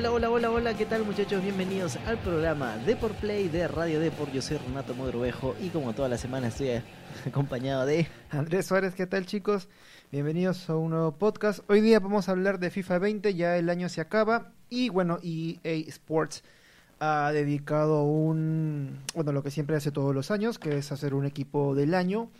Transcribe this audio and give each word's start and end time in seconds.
Hola, 0.00 0.12
hola, 0.12 0.30
hola, 0.30 0.50
hola, 0.50 0.74
¿qué 0.78 0.86
tal 0.86 1.04
muchachos? 1.04 1.42
Bienvenidos 1.42 1.96
al 2.06 2.16
programa 2.16 2.78
Deport 2.86 3.14
Play 3.16 3.50
de 3.50 3.68
Radio 3.68 4.00
Deport. 4.00 4.32
Yo 4.32 4.40
soy 4.40 4.56
Renato 4.56 4.94
Modrovejo 4.94 5.54
y 5.60 5.68
como 5.68 5.92
toda 5.92 6.08
la 6.08 6.16
semana 6.16 6.48
estoy 6.48 6.80
acompañado 7.26 7.84
de 7.84 8.06
Andrés 8.30 8.64
Suárez. 8.64 8.94
¿Qué 8.94 9.06
tal 9.06 9.26
chicos? 9.26 9.68
Bienvenidos 10.10 10.70
a 10.70 10.76
un 10.76 10.92
nuevo 10.92 11.18
podcast. 11.18 11.60
Hoy 11.68 11.82
día 11.82 12.00
vamos 12.00 12.30
a 12.30 12.32
hablar 12.32 12.58
de 12.58 12.70
FIFA 12.70 12.98
20, 12.98 13.34
ya 13.34 13.58
el 13.58 13.68
año 13.68 13.90
se 13.90 14.00
acaba 14.00 14.52
y 14.70 14.88
bueno, 14.88 15.18
EA 15.22 15.74
Sports 15.88 16.44
ha 16.98 17.30
dedicado 17.32 18.02
un, 18.04 19.00
bueno, 19.14 19.32
lo 19.32 19.42
que 19.42 19.50
siempre 19.50 19.76
hace 19.76 19.92
todos 19.92 20.14
los 20.14 20.30
años, 20.30 20.58
que 20.58 20.78
es 20.78 20.92
hacer 20.92 21.12
un 21.12 21.26
equipo 21.26 21.74
del 21.74 21.92
año, 21.92 22.30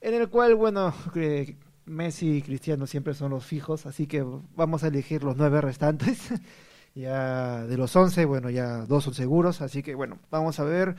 en 0.00 0.14
el 0.14 0.28
cual, 0.30 0.56
bueno, 0.56 0.92
Messi 1.86 2.38
y 2.38 2.42
Cristiano 2.42 2.88
siempre 2.88 3.14
son 3.14 3.30
los 3.30 3.46
fijos, 3.46 3.86
así 3.86 4.08
que 4.08 4.26
vamos 4.56 4.82
a 4.82 4.88
elegir 4.88 5.22
los 5.22 5.36
nueve 5.36 5.60
restantes. 5.60 6.18
ya 6.94 7.64
de 7.66 7.76
los 7.76 7.94
once, 7.96 8.24
bueno, 8.24 8.50
ya 8.50 8.86
dos 8.86 9.04
son 9.04 9.14
seguros, 9.14 9.60
así 9.60 9.82
que 9.82 9.94
bueno, 9.94 10.18
vamos 10.30 10.60
a 10.60 10.64
ver, 10.64 10.96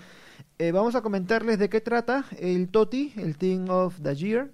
eh, 0.59 0.71
vamos 0.71 0.95
a 0.95 1.01
comentarles 1.01 1.59
de 1.59 1.69
qué 1.69 1.81
trata 1.81 2.25
el 2.39 2.69
TOTI, 2.69 3.13
el 3.17 3.37
Team 3.37 3.69
of 3.69 4.01
the 4.01 4.15
Year, 4.15 4.51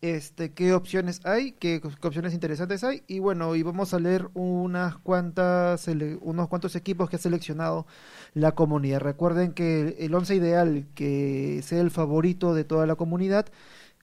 este, 0.00 0.52
qué 0.52 0.74
opciones 0.74 1.20
hay, 1.24 1.52
qué, 1.52 1.82
opciones 2.02 2.32
interesantes 2.32 2.84
hay. 2.84 3.02
Y 3.08 3.18
bueno, 3.18 3.54
y 3.56 3.62
vamos 3.62 3.94
a 3.94 3.98
leer 3.98 4.28
unas 4.34 4.96
cuantas, 4.98 5.88
unos 6.20 6.48
cuantos 6.48 6.76
equipos 6.76 7.10
que 7.10 7.16
ha 7.16 7.18
seleccionado 7.18 7.86
la 8.34 8.52
comunidad. 8.52 9.00
Recuerden 9.00 9.52
que 9.52 9.96
el 9.98 10.14
once 10.14 10.34
ideal 10.36 10.86
que 10.94 11.60
sea 11.64 11.80
el 11.80 11.90
favorito 11.90 12.54
de 12.54 12.64
toda 12.64 12.86
la 12.86 12.94
comunidad 12.94 13.46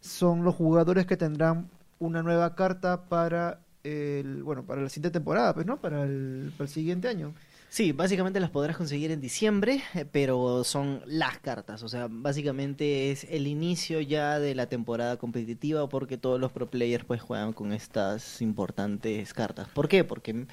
son 0.01 0.43
los 0.43 0.55
jugadores 0.55 1.05
que 1.05 1.17
tendrán 1.17 1.69
una 1.99 2.23
nueva 2.23 2.55
carta 2.55 3.05
para 3.05 3.59
el, 3.85 4.43
bueno, 4.43 4.65
para 4.65 4.81
la 4.81 4.89
siguiente 4.89 5.11
temporada, 5.11 5.53
pues, 5.53 5.65
¿no? 5.65 5.79
Para 5.79 6.03
el, 6.03 6.51
para 6.57 6.67
el 6.67 6.73
siguiente 6.73 7.07
año. 7.07 7.33
Sí, 7.69 7.91
básicamente 7.91 8.39
las 8.39 8.51
podrás 8.51 8.77
conseguir 8.77 9.11
en 9.11 9.19
diciembre, 9.19 9.81
eh, 9.93 10.05
pero 10.09 10.63
son 10.63 11.01
las 11.05 11.39
cartas, 11.39 11.83
o 11.83 11.89
sea, 11.89 12.07
básicamente 12.09 13.11
es 13.11 13.25
el 13.25 13.47
inicio 13.47 13.99
ya 13.99 14.39
de 14.39 14.55
la 14.55 14.67
temporada 14.67 15.17
competitiva 15.17 15.89
porque 15.89 16.17
todos 16.17 16.39
los 16.39 16.51
pro 16.51 16.69
players 16.69 17.03
pues 17.03 17.21
juegan 17.21 17.53
con 17.53 17.73
estas 17.73 18.41
importantes 18.41 19.33
cartas. 19.33 19.67
¿Por 19.67 19.89
qué? 19.89 20.03
Porque 20.03 20.47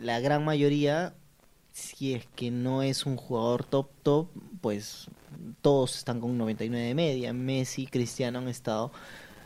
la 0.00 0.20
gran 0.20 0.44
mayoría, 0.44 1.14
si 1.72 2.14
es 2.14 2.26
que 2.34 2.50
no 2.50 2.82
es 2.82 3.04
un 3.04 3.16
jugador 3.16 3.64
top 3.64 3.90
top, 4.02 4.28
pues 4.62 5.08
todos 5.60 5.96
están 5.96 6.20
con 6.20 6.38
99 6.38 6.86
de 6.86 6.94
media. 6.94 7.32
Messi, 7.32 7.86
Cristiano 7.86 8.38
han 8.38 8.48
estado 8.48 8.90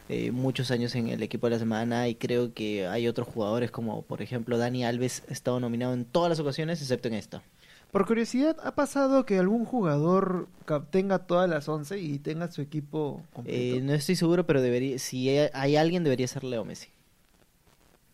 eh, 0.09 0.31
muchos 0.31 0.70
años 0.70 0.95
en 0.95 1.09
el 1.09 1.23
equipo 1.23 1.47
de 1.47 1.53
la 1.53 1.59
semana 1.59 2.09
y 2.09 2.14
creo 2.14 2.55
que 2.55 2.87
hay 2.87 3.09
otros 3.09 3.28
jugadores 3.28 3.70
como 3.70 4.03
por 4.03 4.23
ejemplo 4.23 4.56
Dani 4.56 4.84
Alves 4.84 5.23
ha 5.28 5.33
estado 5.33 5.61
nominado 5.61 5.92
en 5.92 6.05
todas 6.05 6.31
las 6.31 6.41
ocasiones 6.41 6.81
excepto 6.81 7.09
en 7.09 7.15
esta. 7.15 7.42
Por 7.91 8.06
curiosidad, 8.06 8.56
¿ha 8.62 8.75
pasado 8.75 9.25
que 9.25 9.39
algún 9.39 9.65
jugador 9.65 10.48
tenga 10.91 11.20
todas 11.20 11.48
las 11.48 11.69
11 11.69 11.98
y 11.98 12.19
tenga 12.19 12.50
su 12.50 12.61
equipo 12.61 13.23
completo? 13.33 13.77
Eh, 13.77 13.81
no 13.81 13.95
estoy 13.95 14.15
seguro, 14.15 14.45
pero 14.45 14.61
debería, 14.61 14.98
si 14.98 15.31
hay 15.31 15.77
alguien 15.77 16.05
debería 16.05 16.28
ser 16.28 16.45
Leo 16.45 16.67
Messi. 16.67 16.89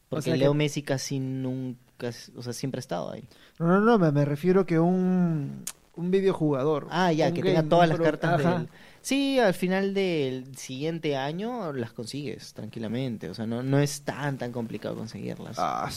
Porque 0.08 0.36
Leo 0.36 0.54
Messi 0.54 0.82
casi 0.82 1.18
nunca, 1.18 2.10
o 2.36 2.42
sea, 2.42 2.52
siempre 2.52 2.78
ha 2.78 2.80
estado 2.80 3.10
ahí. 3.10 3.24
No, 3.58 3.66
no, 3.66 3.80
no, 3.80 3.98
me, 3.98 4.12
me 4.12 4.24
refiero 4.24 4.64
que 4.64 4.78
un, 4.78 5.64
un 5.96 6.10
videojugador. 6.12 6.86
Ah, 6.90 7.12
ya, 7.12 7.32
que 7.32 7.42
tenga 7.42 7.64
todas 7.64 7.88
las 7.88 7.98
cartas 7.98 8.38
del... 8.38 8.68
Sí, 9.04 9.38
al 9.38 9.52
final 9.52 9.92
del 9.92 10.56
siguiente 10.56 11.14
año 11.14 11.74
las 11.74 11.92
consigues 11.92 12.54
tranquilamente. 12.54 13.28
O 13.28 13.34
sea, 13.34 13.46
no, 13.46 13.62
no 13.62 13.78
es 13.78 14.00
tan, 14.00 14.38
tan 14.38 14.50
complicado 14.50 14.94
conseguirlas. 14.94 15.58
Ah, 15.58 15.90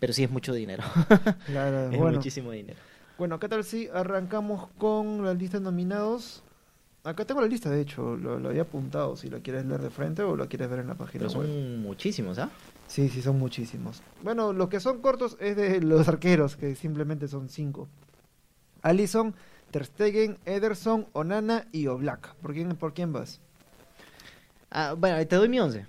Pero 0.00 0.12
sí 0.12 0.24
es 0.24 0.30
mucho 0.32 0.52
dinero. 0.52 0.82
Claro, 1.46 1.92
es 1.92 2.00
muchísimo 2.16 2.50
dinero. 2.50 2.76
Bueno, 3.18 3.38
¿qué 3.38 3.48
tal 3.48 3.62
si 3.62 3.86
arrancamos 3.86 4.68
con 4.78 5.24
la 5.24 5.32
lista 5.32 5.58
de 5.58 5.64
nominados? 5.64 6.42
Acá 7.04 7.24
tengo 7.24 7.40
la 7.40 7.46
lista, 7.46 7.70
de 7.70 7.82
hecho, 7.82 8.16
lo, 8.16 8.48
había 8.48 8.62
apuntado, 8.62 9.16
si 9.16 9.30
lo 9.30 9.40
quieres 9.42 9.64
leer 9.64 9.80
de 9.80 9.90
frente 9.90 10.22
o 10.22 10.34
lo 10.34 10.48
quieres 10.48 10.68
ver 10.68 10.80
en 10.80 10.88
la 10.88 10.96
página 10.96 11.28
Pero 11.28 11.30
son 11.30 11.82
muchísimos, 11.82 12.40
¿ah? 12.40 12.50
Sí, 12.88 13.08
sí, 13.08 13.22
son 13.22 13.38
muchísimos. 13.38 14.02
Bueno, 14.24 14.52
los 14.52 14.68
que 14.68 14.80
son 14.80 15.00
cortos 15.00 15.36
es 15.38 15.54
de 15.54 15.80
los 15.80 16.08
arqueros, 16.08 16.56
que 16.56 16.74
simplemente 16.74 17.28
son 17.28 17.48
cinco. 17.48 17.86
Allison, 18.82 19.34
Ter 19.70 19.84
Stegen, 19.84 20.38
Ederson, 20.46 21.06
Onana 21.12 21.66
y 21.72 21.86
Oblak. 21.86 22.34
¿Por 22.36 22.52
quién, 22.52 22.74
por 22.76 22.92
quién 22.92 23.12
vas? 23.12 23.40
Ah, 24.70 24.94
bueno, 24.96 25.24
te 25.26 25.36
doy 25.36 25.48
mi 25.48 25.60
once. 25.60 25.86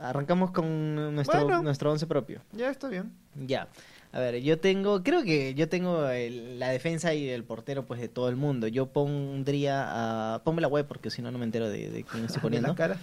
Arrancamos 0.00 0.50
con 0.50 1.14
nuestro, 1.14 1.62
nuestro 1.62 1.92
once 1.92 2.06
propio. 2.06 2.40
Ya, 2.52 2.70
está 2.70 2.88
bien. 2.88 3.12
Ya. 3.34 3.68
A 4.12 4.20
ver, 4.20 4.42
yo 4.42 4.58
tengo, 4.58 5.02
creo 5.02 5.22
que 5.22 5.54
yo 5.54 5.68
tengo 5.68 6.02
la 6.02 6.68
defensa 6.68 7.14
y 7.14 7.28
el 7.30 7.44
portero 7.44 7.86
pues 7.86 8.00
de 8.00 8.08
todo 8.08 8.28
el 8.28 8.36
mundo. 8.36 8.68
Yo 8.68 8.86
pondría 8.86 10.34
a... 10.34 10.42
Ponme 10.44 10.60
la 10.60 10.68
web 10.68 10.86
porque 10.86 11.10
si 11.10 11.22
no, 11.22 11.30
no 11.30 11.38
me 11.38 11.44
entero 11.44 11.68
de, 11.70 12.04
quién 12.10 12.24
estoy 12.24 12.40
poniendo. 12.42 12.68
la 12.68 12.74
cara. 12.74 12.98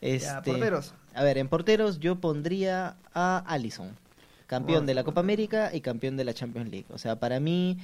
Este, 0.00 0.52
porteros. 0.52 0.94
A 1.14 1.22
ver, 1.22 1.38
en 1.38 1.48
porteros 1.48 2.00
yo 2.00 2.16
pondría 2.20 2.96
a 3.14 3.44
Allison. 3.46 3.96
Campeón 4.46 4.86
de 4.86 4.94
la 4.94 5.04
Copa 5.04 5.20
América 5.20 5.70
y 5.72 5.80
campeón 5.80 6.16
de 6.16 6.24
la 6.24 6.34
Champions 6.34 6.68
League. 6.68 6.86
O 6.90 6.98
sea, 6.98 7.20
para 7.20 7.38
mí 7.38 7.78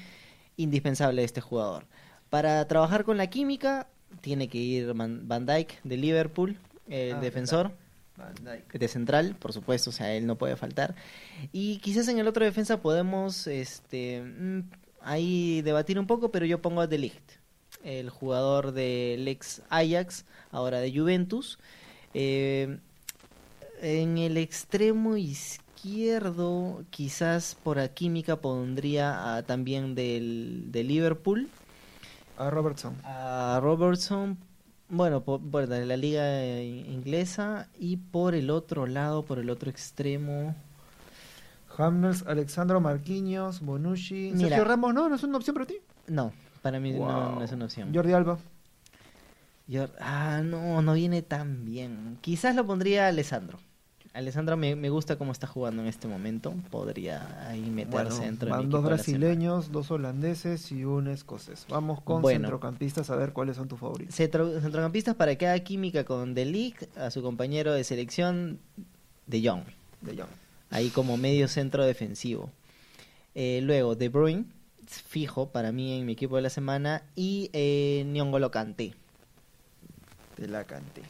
indispensable 0.56 1.24
este 1.24 1.40
jugador. 1.40 1.86
Para 2.30 2.66
trabajar 2.66 3.04
con 3.04 3.16
la 3.16 3.28
química, 3.28 3.86
tiene 4.20 4.48
que 4.48 4.58
ir 4.58 4.92
Van 4.94 5.46
Dyke 5.46 5.78
de 5.84 5.96
Liverpool, 5.96 6.56
el 6.88 7.14
ah, 7.14 7.20
defensor. 7.20 7.72
De 8.72 8.88
central, 8.88 9.36
por 9.38 9.52
supuesto, 9.52 9.90
o 9.90 9.92
sea, 9.92 10.14
él 10.14 10.26
no 10.26 10.36
puede 10.36 10.56
faltar. 10.56 10.94
Y 11.52 11.78
quizás 11.78 12.08
en 12.08 12.18
el 12.18 12.26
otro 12.26 12.46
defensa 12.46 12.80
podemos 12.80 13.46
este, 13.46 14.22
mm, 14.22 14.60
ahí 15.02 15.60
debatir 15.60 15.98
un 15.98 16.06
poco, 16.06 16.30
pero 16.30 16.46
yo 16.46 16.62
pongo 16.62 16.80
a 16.80 16.86
De 16.86 16.96
Ligt, 16.96 17.32
el 17.84 18.08
jugador 18.08 18.72
del 18.72 19.28
ex 19.28 19.60
Ajax, 19.68 20.24
ahora 20.50 20.80
de 20.80 20.98
Juventus. 20.98 21.58
Eh, 22.14 22.78
en 23.82 24.16
el 24.16 24.38
extremo 24.38 25.18
izquierdo 25.18 25.65
izquierdo, 25.76 26.84
quizás 26.90 27.56
por 27.62 27.76
la 27.76 27.88
química 27.88 28.36
pondría 28.36 29.44
también 29.46 29.94
del, 29.94 30.64
de 30.72 30.82
Liverpool. 30.84 31.48
A 32.38 32.50
Robertson. 32.50 32.96
A 33.04 33.60
Robertson, 33.62 34.38
bueno, 34.88 35.22
por, 35.22 35.40
de 35.68 35.86
la 35.86 35.96
liga 35.96 36.62
inglesa. 36.62 37.68
Y 37.78 37.98
por 37.98 38.34
el 38.34 38.50
otro 38.50 38.86
lado, 38.86 39.24
por 39.24 39.38
el 39.38 39.50
otro 39.50 39.70
extremo. 39.70 40.54
Hamners, 41.76 42.24
Alexandro 42.26 42.80
Marquinhos, 42.80 43.60
Bonucci. 43.60 44.32
Sergio 44.36 44.64
Ramos, 44.64 44.94
¿no? 44.94 45.08
¿No 45.08 45.14
es 45.14 45.22
una 45.22 45.36
opción 45.36 45.54
para 45.54 45.66
ti? 45.66 45.76
No, 46.06 46.32
para 46.62 46.80
mí 46.80 46.92
no, 46.92 47.42
es 47.42 47.52
una 47.52 47.66
opción. 47.66 47.94
Jordi 47.94 48.12
Alba. 48.12 48.38
ah, 50.00 50.40
no, 50.42 50.80
no 50.80 50.94
viene 50.94 51.20
tan 51.20 51.66
bien. 51.66 52.18
Quizás 52.22 52.54
lo 52.54 52.66
pondría 52.66 53.08
Alessandro. 53.08 53.58
Alessandro 54.16 54.56
me, 54.56 54.88
gusta 54.88 55.16
cómo 55.16 55.30
está 55.30 55.46
jugando 55.46 55.82
en 55.82 55.88
este 55.88 56.08
momento. 56.08 56.54
Podría 56.70 57.48
ahí 57.50 57.68
meterse 57.70 58.24
dentro 58.24 58.48
van 58.48 58.70
dos 58.70 58.82
brasileños, 58.82 59.70
dos 59.70 59.90
holandeses 59.90 60.72
y 60.72 60.86
un 60.86 61.08
escocés. 61.08 61.66
Vamos 61.68 62.00
con 62.00 62.24
centrocampistas 62.24 63.10
a 63.10 63.16
ver 63.16 63.34
cuáles 63.34 63.56
son 63.56 63.68
tus 63.68 63.78
favoritos. 63.78 64.14
centrocampistas 64.14 65.16
para 65.16 65.32
haga 65.32 65.58
química 65.58 66.04
con 66.04 66.32
De 66.32 66.46
Ligt, 66.46 66.84
a 66.96 67.10
su 67.10 67.20
compañero 67.20 67.74
de 67.74 67.84
selección, 67.84 68.58
De 69.26 69.46
Jong. 69.46 69.64
De 70.00 70.16
Jong. 70.16 70.30
Ahí 70.70 70.88
como 70.88 71.18
medio 71.18 71.46
centro 71.46 71.84
defensivo. 71.84 72.50
Eh, 73.34 73.60
luego, 73.62 73.96
De 73.96 74.08
Bruyne, 74.08 74.46
fijo 74.86 75.50
para 75.50 75.72
mí 75.72 75.92
en 75.92 76.06
mi 76.06 76.12
equipo 76.12 76.36
de 76.36 76.42
la 76.42 76.50
semana. 76.50 77.02
Y 77.16 77.50
eh, 77.52 78.06
Nyongolo 78.06 78.50
Kanté. 78.50 78.94
De 80.38 80.48
la 80.48 80.64
Kanté. 80.64 81.02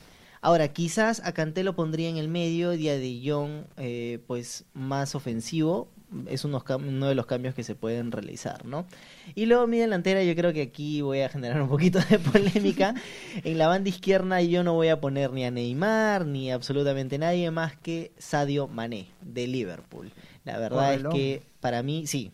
Ahora, 0.46 0.68
quizás 0.68 1.20
a 1.24 1.32
Canté 1.32 1.64
lo 1.64 1.74
pondría 1.74 2.08
en 2.08 2.18
el 2.18 2.28
medio 2.28 2.72
y 2.72 2.88
a 2.88 2.96
De 2.96 3.20
Jong, 3.24 3.64
eh, 3.78 4.20
pues 4.28 4.64
más 4.74 5.16
ofensivo. 5.16 5.88
Es 6.28 6.44
uno 6.44 6.60
de 6.60 7.16
los 7.16 7.26
cambios 7.26 7.52
que 7.52 7.64
se 7.64 7.74
pueden 7.74 8.12
realizar, 8.12 8.64
¿no? 8.64 8.86
Y 9.34 9.46
luego 9.46 9.66
mi 9.66 9.78
delantera, 9.78 10.22
yo 10.22 10.36
creo 10.36 10.52
que 10.52 10.62
aquí 10.62 11.00
voy 11.00 11.22
a 11.22 11.28
generar 11.28 11.60
un 11.60 11.68
poquito 11.68 11.98
de 11.98 12.18
polémica. 12.32 12.94
en 13.42 13.58
la 13.58 13.66
banda 13.66 13.88
izquierda 13.88 14.40
yo 14.40 14.62
no 14.62 14.74
voy 14.74 14.86
a 14.86 15.00
poner 15.00 15.32
ni 15.32 15.44
a 15.44 15.50
Neymar 15.50 16.26
ni 16.26 16.52
absolutamente 16.52 17.18
nadie 17.18 17.50
más 17.50 17.76
que 17.76 18.12
Sadio 18.16 18.68
Mané 18.68 19.08
de 19.22 19.48
Liverpool. 19.48 20.12
La 20.44 20.60
verdad 20.60 20.94
es 20.94 21.02
que 21.12 21.42
para 21.58 21.82
mí, 21.82 22.06
sí, 22.06 22.30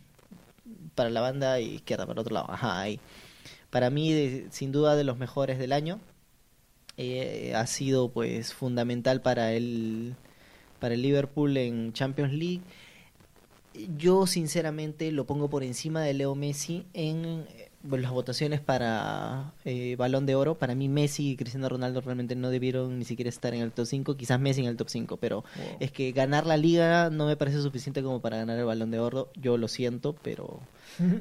para 0.95 1.09
la 1.09 1.23
banda 1.23 1.59
izquierda, 1.61 2.05
para 2.05 2.21
el 2.21 2.21
otro 2.21 2.35
lado, 2.35 2.51
ajá, 2.51 2.79
ahí. 2.79 3.01
Para 3.71 3.89
mí, 3.89 4.45
sin 4.51 4.71
duda, 4.71 4.97
de 4.97 5.05
los 5.05 5.17
mejores 5.17 5.59
del 5.59 5.73
año 5.73 5.99
eh, 7.11 7.55
ha 7.55 7.67
sido 7.67 8.11
pues 8.11 8.55
fundamental 8.55 9.23
para 9.23 9.53
el 9.53 10.15
para 10.79 10.95
el 10.95 11.03
Liverpool 11.03 11.57
en 11.57 11.93
Champions 11.93 12.33
League. 12.33 12.63
Yo 13.97 14.27
sinceramente 14.27 15.13
lo 15.13 15.25
pongo 15.25 15.49
por 15.49 15.63
encima 15.63 16.03
de 16.03 16.13
Leo 16.13 16.35
Messi 16.35 16.85
en 16.93 17.47
las 17.91 18.11
votaciones 18.13 18.61
para 18.61 19.53
eh, 19.65 19.97
Balón 19.97 20.27
de 20.27 20.35
Oro, 20.35 20.57
para 20.57 20.75
mí 20.75 20.89
Messi 20.89 21.31
y 21.31 21.37
Cristiano 21.37 21.69
Ronaldo 21.69 22.01
realmente 22.01 22.37
no 22.37 22.51
debieron 22.51 22.99
ni 22.99 23.05
siquiera 23.05 23.29
estar 23.29 23.55
en 23.55 23.61
el 23.61 23.73
top 23.73 23.87
5, 23.87 24.17
quizás 24.17 24.39
Messi 24.39 24.61
en 24.61 24.69
el 24.69 24.77
top 24.77 24.89
5, 24.89 25.17
pero 25.17 25.45
es 25.81 25.91
que 25.91 26.13
ganar 26.13 26.47
la 26.47 26.57
liga 26.57 27.11
no 27.11 27.27
me 27.27 27.37
parece 27.37 27.61
suficiente 27.61 28.03
como 28.03 28.21
para 28.21 28.37
ganar 28.37 28.59
el 28.59 28.65
Balón 28.65 28.91
de 28.91 29.01
Oro, 29.01 29.31
yo 29.35 29.57
lo 29.57 29.69
siento, 29.69 30.15
pero 30.23 30.61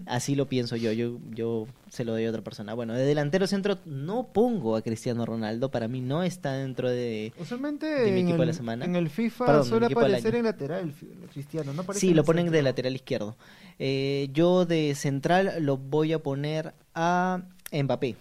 así 0.05 0.35
lo 0.35 0.47
pienso 0.47 0.75
yo, 0.75 0.91
yo, 0.91 1.19
yo 1.31 1.67
se 1.89 2.05
lo 2.05 2.13
doy 2.13 2.25
a 2.25 2.29
otra 2.29 2.41
persona. 2.41 2.73
Bueno, 2.73 2.93
de 2.93 3.05
delantero 3.05 3.47
centro 3.47 3.77
no 3.85 4.27
pongo 4.33 4.75
a 4.75 4.81
Cristiano 4.81 5.25
Ronaldo, 5.25 5.71
para 5.71 5.87
mí 5.87 6.01
no 6.01 6.23
está 6.23 6.53
dentro 6.53 6.89
de, 6.89 7.33
Usualmente 7.39 8.11
mi 8.11 8.21
equipo 8.21 8.39
de 8.39 8.47
la 8.47 8.53
semana. 8.53 8.85
En 8.85 8.95
el 8.95 9.09
FIFA 9.09 9.63
suele 9.63 9.87
aparecer 9.87 10.35
en 10.35 10.45
lateral 10.45 10.93
Cristiano, 11.31 11.73
¿no? 11.73 11.85
Sí, 11.93 12.13
lo 12.13 12.23
ponen 12.23 12.51
de 12.51 12.61
lateral 12.61 12.95
izquierdo. 12.95 13.35
Eh, 13.79 14.29
yo 14.33 14.65
de 14.65 14.95
central 14.95 15.55
lo 15.59 15.77
voy 15.77 16.13
a 16.13 16.19
poner 16.19 16.73
a 16.93 17.41
Mbappé. 17.71 18.15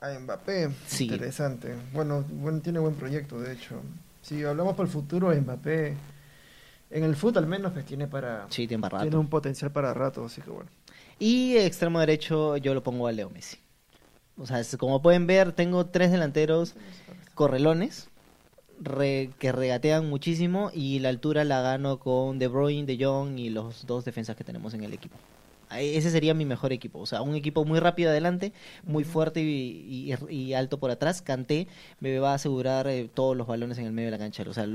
A 0.00 0.18
Mbappé, 0.18 0.70
sí. 0.86 1.04
interesante. 1.04 1.74
Bueno, 1.92 2.24
tiene 2.62 2.78
buen 2.78 2.94
proyecto, 2.94 3.40
de 3.40 3.52
hecho. 3.52 3.80
Si 4.22 4.42
hablamos 4.44 4.74
por 4.74 4.86
el 4.86 4.92
futuro, 4.92 5.34
Mbappé, 5.34 5.94
en 6.92 7.04
el 7.04 7.16
fútbol 7.16 7.44
al 7.44 7.48
menos, 7.48 7.72
pues 7.72 7.84
tiene 7.84 8.06
para... 8.06 8.46
Sí, 8.50 8.66
tiene 8.66 8.82
para 8.82 8.98
rato. 8.98 9.04
Tiene 9.04 9.16
un 9.16 9.28
potencial 9.28 9.72
para 9.72 9.94
rato, 9.94 10.24
así 10.24 10.40
que 10.42 10.50
bueno. 10.50 10.70
Y 11.18 11.56
extremo 11.56 12.00
derecho 12.00 12.56
yo 12.56 12.74
lo 12.74 12.82
pongo 12.82 13.06
a 13.06 13.12
Leo 13.12 13.30
Messi. 13.30 13.58
O 14.36 14.46
sea, 14.46 14.62
como 14.78 15.02
pueden 15.02 15.26
ver, 15.26 15.52
tengo 15.52 15.86
tres 15.86 16.10
delanteros 16.10 16.74
correlones 17.34 18.08
que 18.82 19.52
regatean 19.52 20.08
muchísimo 20.08 20.70
y 20.74 20.98
la 20.98 21.08
altura 21.10 21.44
la 21.44 21.60
gano 21.60 21.98
con 21.98 22.38
De 22.38 22.48
Bruyne, 22.48 22.86
De 22.86 23.02
Jong 23.02 23.38
y 23.38 23.50
los 23.50 23.86
dos 23.86 24.04
defensas 24.04 24.36
que 24.36 24.44
tenemos 24.44 24.74
en 24.74 24.82
el 24.82 24.92
equipo. 24.92 25.16
Ese 25.80 26.10
sería 26.10 26.34
mi 26.34 26.44
mejor 26.44 26.72
equipo. 26.72 26.98
O 26.98 27.06
sea, 27.06 27.22
un 27.22 27.34
equipo 27.34 27.64
muy 27.64 27.80
rápido 27.80 28.10
adelante, 28.10 28.52
muy 28.84 29.04
fuerte 29.04 29.40
y, 29.42 30.52
alto 30.54 30.78
por 30.78 30.90
atrás. 30.90 31.22
Canté 31.22 31.68
me 32.00 32.18
va 32.18 32.32
a 32.32 32.34
asegurar 32.34 32.86
eh, 32.86 33.08
todos 33.12 33.36
los 33.36 33.46
balones 33.46 33.78
en 33.78 33.86
el 33.86 33.92
medio 33.92 34.08
de 34.08 34.12
la 34.12 34.18
cancha. 34.18 34.44
O 34.46 34.54
sea, 34.54 34.66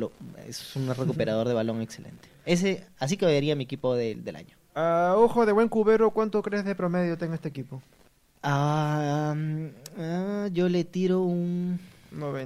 es 0.48 0.76
un 0.76 0.88
recuperador 0.94 1.48
de 1.48 1.54
balón 1.54 1.82
excelente. 1.82 2.30
Ese, 2.46 2.86
así 3.00 3.18
que 3.18 3.26
vería 3.26 3.56
mi 3.56 3.66
equipo 3.66 3.96
del 3.96 4.36
año. 4.36 4.56
Ojo 4.76 5.46
de 5.46 5.54
buen 5.54 5.70
cubero, 5.70 6.12
¿cuánto 6.12 6.42
crees 6.44 6.64
de 6.64 6.76
promedio 6.76 7.18
tenga 7.18 7.36
este 7.36 7.50
equipo? 7.50 7.82
Ah, 8.44 9.36
ah 9.98 10.48
yo 10.52 10.70
le 10.70 10.84
tiro 10.84 11.22
un 11.22 11.80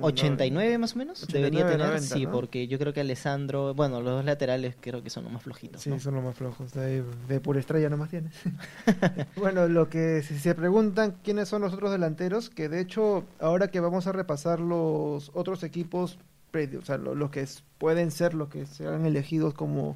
89 0.02 0.78
más 0.78 0.96
o 0.96 0.98
menos 0.98 1.28
debería 1.28 1.68
tener, 1.68 2.00
sí, 2.00 2.26
porque 2.26 2.68
yo 2.68 2.80
creo 2.80 2.94
que 2.94 3.02
Alessandro, 3.02 3.74
bueno, 3.74 4.02
los 4.02 4.14
dos 4.14 4.26
laterales 4.26 4.76
creo 4.80 5.04
que 5.04 5.10
son 5.10 5.24
los 5.24 5.34
más 5.34 5.44
flojitos. 5.44 5.82
Sí, 5.82 6.00
son 6.00 6.16
los 6.16 6.24
más 6.24 6.36
flojos, 6.36 6.74
de, 6.74 7.04
de 7.28 7.40
pura 7.40 7.60
estrella 7.60 7.90
nomás 7.90 8.10
tienes. 8.10 8.34
bueno, 9.36 9.68
lo 9.68 9.90
que 9.90 10.22
si 10.24 10.38
se 10.40 10.56
preguntan 10.56 11.16
quiénes 11.24 11.50
son 11.50 11.62
los 11.62 11.74
otros 11.74 11.92
delanteros, 11.92 12.50
que 12.50 12.70
de 12.70 12.80
hecho 12.80 13.26
ahora 13.40 13.70
que 13.70 13.80
vamos 13.80 14.08
a 14.08 14.12
repasar 14.12 14.60
los 14.60 15.32
otros 15.34 15.64
equipos, 15.64 16.18
o 16.54 16.86
sea, 16.86 16.98
los, 16.98 17.32
que 17.32 17.48
pueden 17.78 18.12
ser 18.12 18.34
los 18.34 18.50
que 18.50 18.66
sean 18.66 19.06
elegidos 19.06 19.54
como 19.54 19.96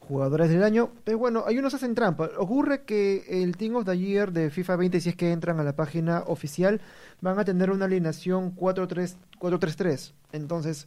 jugadores 0.00 0.50
del 0.50 0.64
año. 0.64 0.90
Pero 1.04 1.18
bueno, 1.18 1.44
hay 1.46 1.58
unos 1.58 1.74
hacen 1.74 1.94
trampa. 1.94 2.30
Ocurre 2.36 2.82
que 2.82 3.24
el 3.28 3.56
Team 3.56 3.76
of 3.76 3.84
the 3.84 3.96
Year 3.96 4.32
de 4.32 4.50
FIFA 4.50 4.76
20, 4.76 5.00
si 5.00 5.10
es 5.10 5.16
que 5.16 5.30
entran 5.30 5.60
a 5.60 5.64
la 5.64 5.76
página 5.76 6.24
oficial, 6.26 6.80
van 7.20 7.38
a 7.38 7.44
tener 7.44 7.70
una 7.70 7.84
alineación 7.84 8.56
4-3-3. 8.56 10.12
Entonces, 10.32 10.86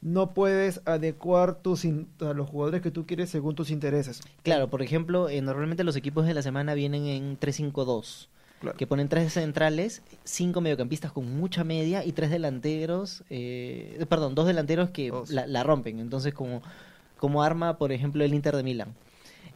no 0.00 0.34
puedes 0.34 0.80
adecuar 0.86 1.54
tus 1.56 1.84
a 1.84 2.32
los 2.34 2.48
jugadores 2.48 2.82
que 2.82 2.90
tú 2.90 3.06
quieres 3.06 3.30
según 3.30 3.54
tus 3.54 3.70
intereses. 3.70 4.20
Claro, 4.42 4.68
por 4.68 4.82
ejemplo, 4.82 5.28
eh, 5.28 5.40
normalmente 5.40 5.84
los 5.84 5.96
equipos 5.96 6.26
de 6.26 6.34
la 6.34 6.42
semana 6.42 6.74
vienen 6.74 7.06
en 7.06 7.38
3-5-2. 7.38 8.28
que 8.78 8.86
ponen 8.86 9.10
tres 9.10 9.34
centrales, 9.34 10.00
cinco 10.24 10.62
mediocampistas 10.62 11.12
con 11.12 11.36
mucha 11.36 11.64
media 11.64 12.02
y 12.02 12.12
tres 12.12 12.30
delanteros, 12.30 13.22
eh, 13.28 14.02
perdón, 14.08 14.34
dos 14.34 14.46
delanteros 14.46 14.88
que 14.88 15.12
la, 15.28 15.46
la, 15.46 15.62
rompen. 15.64 15.98
Entonces, 15.98 16.32
como 16.32 16.62
como 17.24 17.42
arma, 17.42 17.78
por 17.78 17.90
ejemplo, 17.90 18.22
el 18.22 18.34
Inter 18.34 18.54
de 18.54 18.62
Milán. 18.62 18.94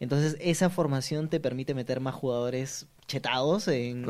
Entonces, 0.00 0.38
esa 0.40 0.70
formación 0.70 1.28
te 1.28 1.38
permite 1.38 1.74
meter 1.74 2.00
más 2.00 2.14
jugadores 2.14 2.86
chetados 3.06 3.68
en, 3.68 4.08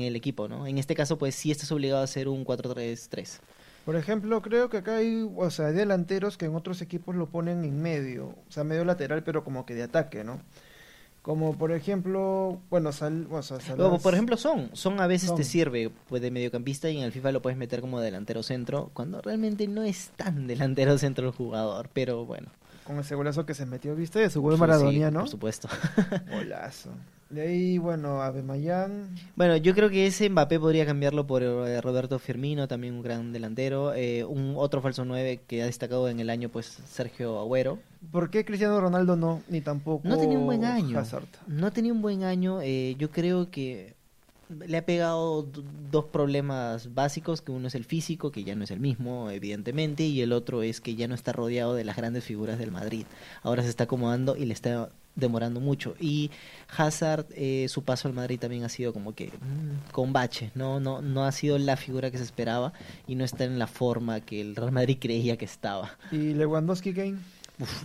el 0.00 0.16
equipo, 0.16 0.48
¿no? 0.48 0.66
En 0.66 0.76
este 0.76 0.96
caso, 0.96 1.16
pues 1.16 1.36
sí 1.36 1.52
estás 1.52 1.70
obligado 1.70 2.00
a 2.00 2.04
hacer 2.04 2.26
un 2.26 2.44
4-3-3. 2.44 3.38
Por 3.84 3.94
ejemplo, 3.94 4.42
creo 4.42 4.68
que 4.70 4.78
acá 4.78 4.96
hay, 4.96 5.24
o 5.36 5.50
sea, 5.50 5.70
delanteros 5.70 6.36
que 6.36 6.46
en 6.46 6.56
otros 6.56 6.82
equipos 6.82 7.14
lo 7.14 7.28
ponen 7.28 7.62
en 7.62 7.80
medio, 7.80 8.26
o 8.26 8.50
sea, 8.50 8.64
medio 8.64 8.84
lateral, 8.84 9.22
pero 9.22 9.44
como 9.44 9.64
que 9.66 9.76
de 9.76 9.84
ataque, 9.84 10.24
¿no? 10.24 10.40
Como 11.22 11.56
por 11.56 11.70
ejemplo, 11.70 12.60
bueno, 12.70 12.90
sal, 12.90 13.28
o 13.30 13.98
por 13.98 14.14
ejemplo 14.14 14.36
son, 14.36 14.70
son 14.72 15.00
a 15.00 15.06
veces 15.06 15.32
te 15.32 15.44
sirve 15.44 15.92
pues, 16.08 16.22
de 16.22 16.32
mediocampista 16.32 16.90
y 16.90 16.98
en 16.98 17.04
el 17.04 17.12
FIFA 17.12 17.30
lo 17.30 17.42
puedes 17.42 17.56
meter 17.56 17.80
como 17.80 18.00
delantero 18.00 18.42
centro, 18.42 18.90
cuando 18.94 19.22
realmente 19.22 19.68
no 19.68 19.84
es 19.84 20.10
tan 20.16 20.48
delantero 20.48 20.98
centro 20.98 21.28
el 21.28 21.32
jugador, 21.32 21.88
pero 21.92 22.24
bueno 22.24 22.50
con 22.86 22.98
ese 23.00 23.14
golazo 23.14 23.44
que 23.44 23.54
se 23.54 23.66
metió, 23.66 23.94
¿viste? 23.94 24.20
De 24.20 24.30
su 24.30 24.40
gol 24.40 24.56
maradoniano. 24.58 25.20
por 25.20 25.28
supuesto. 25.28 25.68
Golazo. 26.30 26.90
De 27.28 27.42
ahí, 27.42 27.78
bueno, 27.78 28.20
Mayan. 28.44 29.08
Bueno, 29.34 29.56
yo 29.56 29.74
creo 29.74 29.90
que 29.90 30.06
ese 30.06 30.30
Mbappé 30.30 30.60
podría 30.60 30.86
cambiarlo 30.86 31.26
por 31.26 31.42
eh, 31.42 31.80
Roberto 31.80 32.20
Firmino, 32.20 32.68
también 32.68 32.94
un 32.94 33.02
gran 33.02 33.32
delantero. 33.32 33.92
Eh, 33.94 34.24
un 34.24 34.54
otro 34.56 34.80
falso 34.80 35.04
9 35.04 35.40
que 35.44 35.60
ha 35.60 35.66
destacado 35.66 36.08
en 36.08 36.20
el 36.20 36.30
año, 36.30 36.50
pues 36.50 36.66
Sergio 36.86 37.40
Agüero. 37.40 37.80
¿Por 38.12 38.30
qué 38.30 38.44
Cristiano 38.44 38.80
Ronaldo 38.80 39.16
no? 39.16 39.42
Ni 39.48 39.60
tampoco. 39.60 40.06
No 40.06 40.16
tenía 40.18 40.38
un 40.38 40.46
buen 40.46 40.64
año. 40.64 41.02
No 41.48 41.72
tenía 41.72 41.92
un 41.92 42.00
buen 42.00 42.22
año. 42.22 42.60
Eh, 42.62 42.94
yo 42.96 43.10
creo 43.10 43.50
que 43.50 43.95
le 44.48 44.76
ha 44.76 44.86
pegado 44.86 45.46
dos 45.90 46.04
problemas 46.06 46.94
básicos, 46.94 47.40
que 47.40 47.52
uno 47.52 47.68
es 47.68 47.74
el 47.74 47.84
físico, 47.84 48.30
que 48.30 48.44
ya 48.44 48.54
no 48.54 48.64
es 48.64 48.70
el 48.70 48.80
mismo, 48.80 49.30
evidentemente, 49.30 50.04
y 50.04 50.20
el 50.20 50.32
otro 50.32 50.62
es 50.62 50.80
que 50.80 50.94
ya 50.94 51.08
no 51.08 51.14
está 51.14 51.32
rodeado 51.32 51.74
de 51.74 51.84
las 51.84 51.96
grandes 51.96 52.24
figuras 52.24 52.58
del 52.58 52.70
Madrid. 52.70 53.06
Ahora 53.42 53.62
se 53.62 53.68
está 53.68 53.84
acomodando 53.84 54.36
y 54.36 54.44
le 54.44 54.52
está 54.52 54.90
demorando 55.16 55.60
mucho. 55.60 55.94
Y 55.98 56.30
Hazard, 56.76 57.26
eh, 57.30 57.66
su 57.68 57.82
paso 57.82 58.06
al 58.06 58.14
Madrid 58.14 58.38
también 58.38 58.64
ha 58.64 58.68
sido 58.68 58.92
como 58.92 59.14
que 59.14 59.28
mm, 59.28 59.90
con 59.90 60.12
bache, 60.12 60.52
¿no? 60.54 60.78
No, 60.78 61.02
no 61.02 61.24
ha 61.24 61.32
sido 61.32 61.58
la 61.58 61.76
figura 61.76 62.10
que 62.10 62.18
se 62.18 62.24
esperaba 62.24 62.72
y 63.06 63.14
no 63.16 63.24
está 63.24 63.44
en 63.44 63.58
la 63.58 63.66
forma 63.66 64.20
que 64.20 64.40
el 64.40 64.54
Real 64.54 64.72
Madrid 64.72 64.98
creía 65.00 65.36
que 65.36 65.46
estaba. 65.46 65.96
¿Y 66.12 66.34
Lewandowski 66.34 66.92
Kane? 66.92 67.18
Uf, 67.58 67.84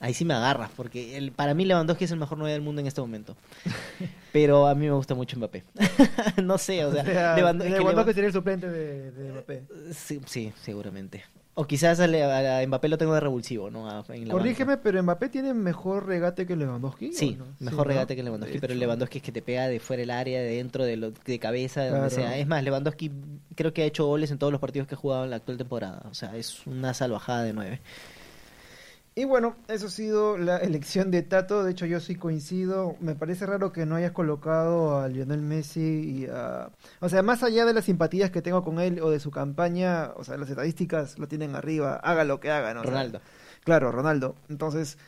Ahí 0.00 0.14
sí 0.14 0.24
me 0.24 0.34
agarras, 0.34 0.70
porque 0.76 1.16
el, 1.16 1.32
para 1.32 1.54
mí 1.54 1.64
Lewandowski 1.64 2.04
es 2.04 2.12
el 2.12 2.18
mejor 2.18 2.38
9 2.38 2.52
del 2.52 2.62
mundo 2.62 2.80
en 2.80 2.86
este 2.86 3.00
momento. 3.00 3.36
Pero 4.32 4.68
a 4.68 4.74
mí 4.74 4.86
me 4.86 4.92
gusta 4.92 5.14
mucho 5.14 5.36
Mbappé. 5.36 5.64
no 6.42 6.56
sé, 6.58 6.84
o 6.84 6.92
sea... 6.92 7.34
Lewandowski, 7.36 8.12
sería 8.12 8.28
el 8.28 8.32
suplente 8.32 8.68
de, 8.68 9.32
Mbappé. 9.32 9.64
Sí, 9.92 10.20
sí, 10.26 10.52
seguramente. 10.62 11.24
O 11.54 11.66
quizás 11.66 11.98
a, 11.98 12.06
Mbappé 12.06 12.88
lo 12.88 12.98
tengo 12.98 13.14
de 13.14 13.18
revulsivo, 13.18 13.68
¿no? 13.68 14.04
Corrígeme, 14.30 14.76
pero 14.76 15.02
Mbappé 15.02 15.28
tiene 15.28 15.52
mejor 15.54 16.06
regate 16.06 16.46
que 16.46 16.54
Lewandowski. 16.54 17.12
Sí, 17.12 17.36
mejor 17.58 17.88
regate 17.88 18.14
que 18.14 18.22
Lewandowski, 18.22 18.60
pero 18.60 18.76
Lewandowski 18.76 19.18
es 19.18 19.24
que 19.24 19.32
te 19.32 19.42
pega 19.42 19.66
de 19.66 19.80
fuera 19.80 20.02
del 20.02 20.12
área, 20.12 20.40
de 20.40 20.54
dentro, 20.54 20.84
de, 20.84 20.96
lo, 20.96 21.10
de 21.10 21.38
cabeza, 21.40 21.82
de 21.82 21.90
donde 21.90 22.10
sea. 22.10 22.38
Es 22.38 22.46
más, 22.46 22.62
Lewandowski 22.62 23.10
creo 23.56 23.74
que 23.74 23.82
ha 23.82 23.86
hecho 23.86 24.06
goles 24.06 24.30
en 24.30 24.38
todos 24.38 24.52
los 24.52 24.60
partidos 24.60 24.86
que 24.86 24.94
ha 24.94 24.98
jugado 24.98 25.24
en 25.24 25.30
la 25.30 25.36
actual 25.36 25.58
temporada. 25.58 26.02
O 26.08 26.14
sea, 26.14 26.36
es 26.36 26.64
una 26.64 26.94
salvajada 26.94 27.42
de 27.42 27.52
nueve. 27.52 27.80
Y 29.18 29.24
bueno, 29.24 29.56
eso 29.66 29.88
ha 29.88 29.90
sido 29.90 30.38
la 30.38 30.58
elección 30.58 31.10
de 31.10 31.22
Tato. 31.22 31.64
De 31.64 31.72
hecho, 31.72 31.86
yo 31.86 31.98
sí 31.98 32.14
coincido. 32.14 32.94
Me 33.00 33.16
parece 33.16 33.46
raro 33.46 33.72
que 33.72 33.84
no 33.84 33.96
hayas 33.96 34.12
colocado 34.12 35.00
a 35.00 35.08
Lionel 35.08 35.42
Messi 35.42 35.80
y 35.80 36.26
a... 36.26 36.70
O 37.00 37.08
sea, 37.08 37.20
más 37.22 37.42
allá 37.42 37.64
de 37.64 37.74
las 37.74 37.86
simpatías 37.86 38.30
que 38.30 38.42
tengo 38.42 38.62
con 38.62 38.78
él 38.78 39.00
o 39.00 39.10
de 39.10 39.18
su 39.18 39.32
campaña, 39.32 40.12
o 40.14 40.22
sea, 40.22 40.36
las 40.36 40.48
estadísticas 40.48 41.18
lo 41.18 41.26
tienen 41.26 41.56
arriba. 41.56 41.96
Haga 41.96 42.22
lo 42.22 42.38
que 42.38 42.52
haga, 42.52 42.74
¿no? 42.74 42.84
Ronaldo. 42.84 43.20
claro, 43.64 43.90
Ronaldo. 43.90 44.36
Entonces, 44.48 44.98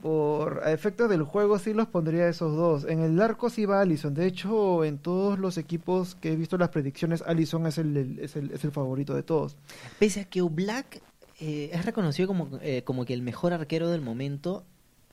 por 0.00 0.62
efectos 0.66 1.10
del 1.10 1.24
juego 1.24 1.58
sí 1.58 1.74
los 1.74 1.88
pondría 1.88 2.28
esos 2.28 2.54
dos. 2.54 2.84
En 2.84 3.00
el 3.00 3.20
arco 3.20 3.50
sí 3.50 3.66
va 3.66 3.80
Allison. 3.80 4.14
De 4.14 4.26
hecho, 4.26 4.84
en 4.84 4.98
todos 4.98 5.40
los 5.40 5.58
equipos 5.58 6.14
que 6.14 6.34
he 6.34 6.36
visto 6.36 6.56
las 6.56 6.68
predicciones, 6.68 7.20
Allison 7.26 7.66
es 7.66 7.78
el, 7.78 8.20
es 8.20 8.36
el, 8.36 8.52
es 8.52 8.62
el 8.62 8.70
favorito 8.70 9.12
de 9.12 9.24
todos. 9.24 9.56
Pese 9.98 10.20
a 10.20 10.24
que 10.26 10.40
Black 10.42 11.02
eh, 11.40 11.70
es 11.72 11.84
reconocido 11.84 12.28
como, 12.28 12.58
eh, 12.62 12.82
como 12.82 13.04
que 13.04 13.14
el 13.14 13.22
mejor 13.22 13.52
arquero 13.52 13.90
del 13.90 14.00
momento. 14.00 14.64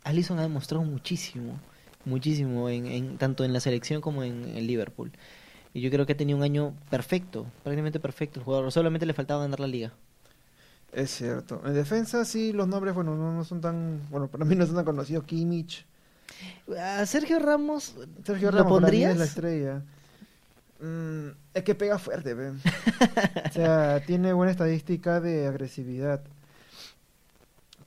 Allison 0.04 0.40
ha 0.40 0.44
demostrado 0.44 0.84
muchísimo, 0.84 1.60
muchísimo, 2.06 2.70
en, 2.70 3.18
tanto 3.18 3.44
en 3.44 3.54
la 3.54 3.60
selección 3.60 4.02
como 4.02 4.24
en 4.24 4.56
el 4.56 4.68
Liverpool. 4.68 5.12
Y 5.74 5.82
yo 5.82 5.90
creo 5.90 6.06
que 6.06 6.14
ha 6.14 6.18
tenido 6.18 6.38
un 6.38 6.44
año 6.44 6.76
perfecto, 6.90 7.48
prácticamente 7.64 8.00
perfecto 8.00 8.40
el 8.40 8.46
jugador. 8.46 8.72
Solamente 8.72 9.06
le 9.06 9.14
faltaba 9.14 9.42
ganar 9.42 9.60
la 9.60 9.68
liga. 9.68 9.94
Es 10.92 11.10
cierto. 11.10 11.62
En 11.66 11.74
defensa 11.74 12.24
sí, 12.26 12.54
los 12.54 12.68
nombres, 12.68 12.94
bueno, 12.94 13.16
no, 13.16 13.44
son 13.44 13.62
tan, 13.62 14.02
bueno, 14.12 14.28
para 14.28 14.46
mí 14.46 14.56
no 14.56 14.66
son 14.66 14.76
tan 14.76 14.86
conocidos. 14.86 15.24
Kimmich. 15.24 15.86
A 16.80 17.06
Sergio 17.06 17.40
Ramos, 17.40 17.96
Sergio 18.24 18.52
Ramos 18.52 18.72
¿lo 18.72 18.80
pondrías? 18.80 19.18
la 19.18 19.26
estrella. 19.26 19.82
Mm, 20.84 21.30
es 21.54 21.64
que 21.64 21.76
pega 21.76 21.98
fuerte, 21.98 22.34
o 22.36 23.54
sea, 23.54 24.04
tiene 24.06 24.34
buena 24.34 24.52
estadística 24.52 25.22
de 25.22 25.48
agresividad. 25.48 26.22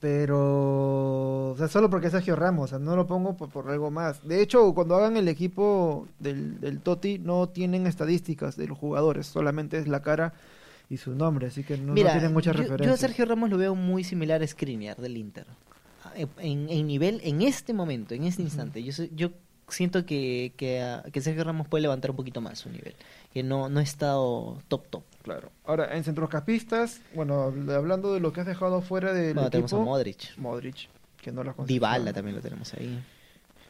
Pero, 0.00 1.50
o 1.50 1.54
sea, 1.58 1.68
solo 1.68 1.90
porque 1.90 2.06
es 2.06 2.12
Sergio 2.12 2.36
Ramos, 2.36 2.64
o 2.64 2.68
sea, 2.68 2.78
no 2.78 2.96
lo 2.96 3.06
pongo 3.06 3.36
por, 3.36 3.68
algo 3.68 3.90
más. 3.90 4.26
De 4.26 4.40
hecho, 4.40 4.72
cuando 4.72 4.96
hagan 4.96 5.18
el 5.18 5.28
equipo 5.28 6.08
del, 6.18 6.58
del 6.58 6.80
Toti, 6.80 7.18
no 7.18 7.50
tienen 7.50 7.86
estadísticas 7.86 8.56
de 8.56 8.66
los 8.66 8.78
jugadores, 8.78 9.26
solamente 9.26 9.76
es 9.76 9.88
la 9.88 10.00
cara 10.00 10.32
y 10.88 10.96
su 10.96 11.14
nombre, 11.14 11.48
así 11.48 11.64
que 11.64 11.76
no, 11.76 11.92
tienen 11.92 12.32
mucha 12.32 12.54
referencia. 12.54 12.86
Yo 12.86 12.94
a 12.94 12.96
Sergio 12.96 13.26
Ramos 13.26 13.50
lo 13.50 13.58
veo 13.58 13.74
muy 13.74 14.04
similar 14.04 14.42
a 14.42 14.46
Skriniar 14.46 14.96
del 14.96 15.18
Inter. 15.18 15.46
En, 16.14 16.70
en, 16.70 16.86
nivel, 16.86 17.20
en 17.24 17.42
este 17.42 17.74
momento, 17.74 18.14
en 18.14 18.24
este 18.24 18.40
instante, 18.40 18.82
yo, 18.82 19.04
yo 19.14 19.32
siento 19.68 20.06
que, 20.06 20.52
que, 20.56 21.00
que, 21.12 21.20
Sergio 21.20 21.44
Ramos 21.44 21.68
puede 21.68 21.82
levantar 21.82 22.10
un 22.10 22.16
poquito 22.16 22.40
más 22.40 22.58
su 22.58 22.70
nivel, 22.70 22.94
que 23.32 23.42
no, 23.42 23.68
no 23.68 23.80
ha 23.80 23.82
estado 23.82 24.58
top 24.68 24.86
top. 24.88 25.02
Claro. 25.22 25.50
Ahora, 25.64 25.96
en 25.96 26.04
centrocampistas, 26.04 27.00
bueno, 27.14 27.52
hablando 27.74 28.14
de 28.14 28.20
lo 28.20 28.32
que 28.32 28.40
has 28.40 28.46
dejado 28.46 28.80
fuera 28.80 29.12
del 29.12 29.34
bueno, 29.34 29.50
tenemos 29.50 29.72
a 29.72 29.78
Modric. 29.78 30.36
Modric, 30.38 30.88
que 31.20 31.32
no 31.32 31.42
la 31.42 31.54
Dybala 31.66 32.12
también 32.12 32.36
lo 32.36 32.42
tenemos 32.42 32.72
ahí. 32.74 33.02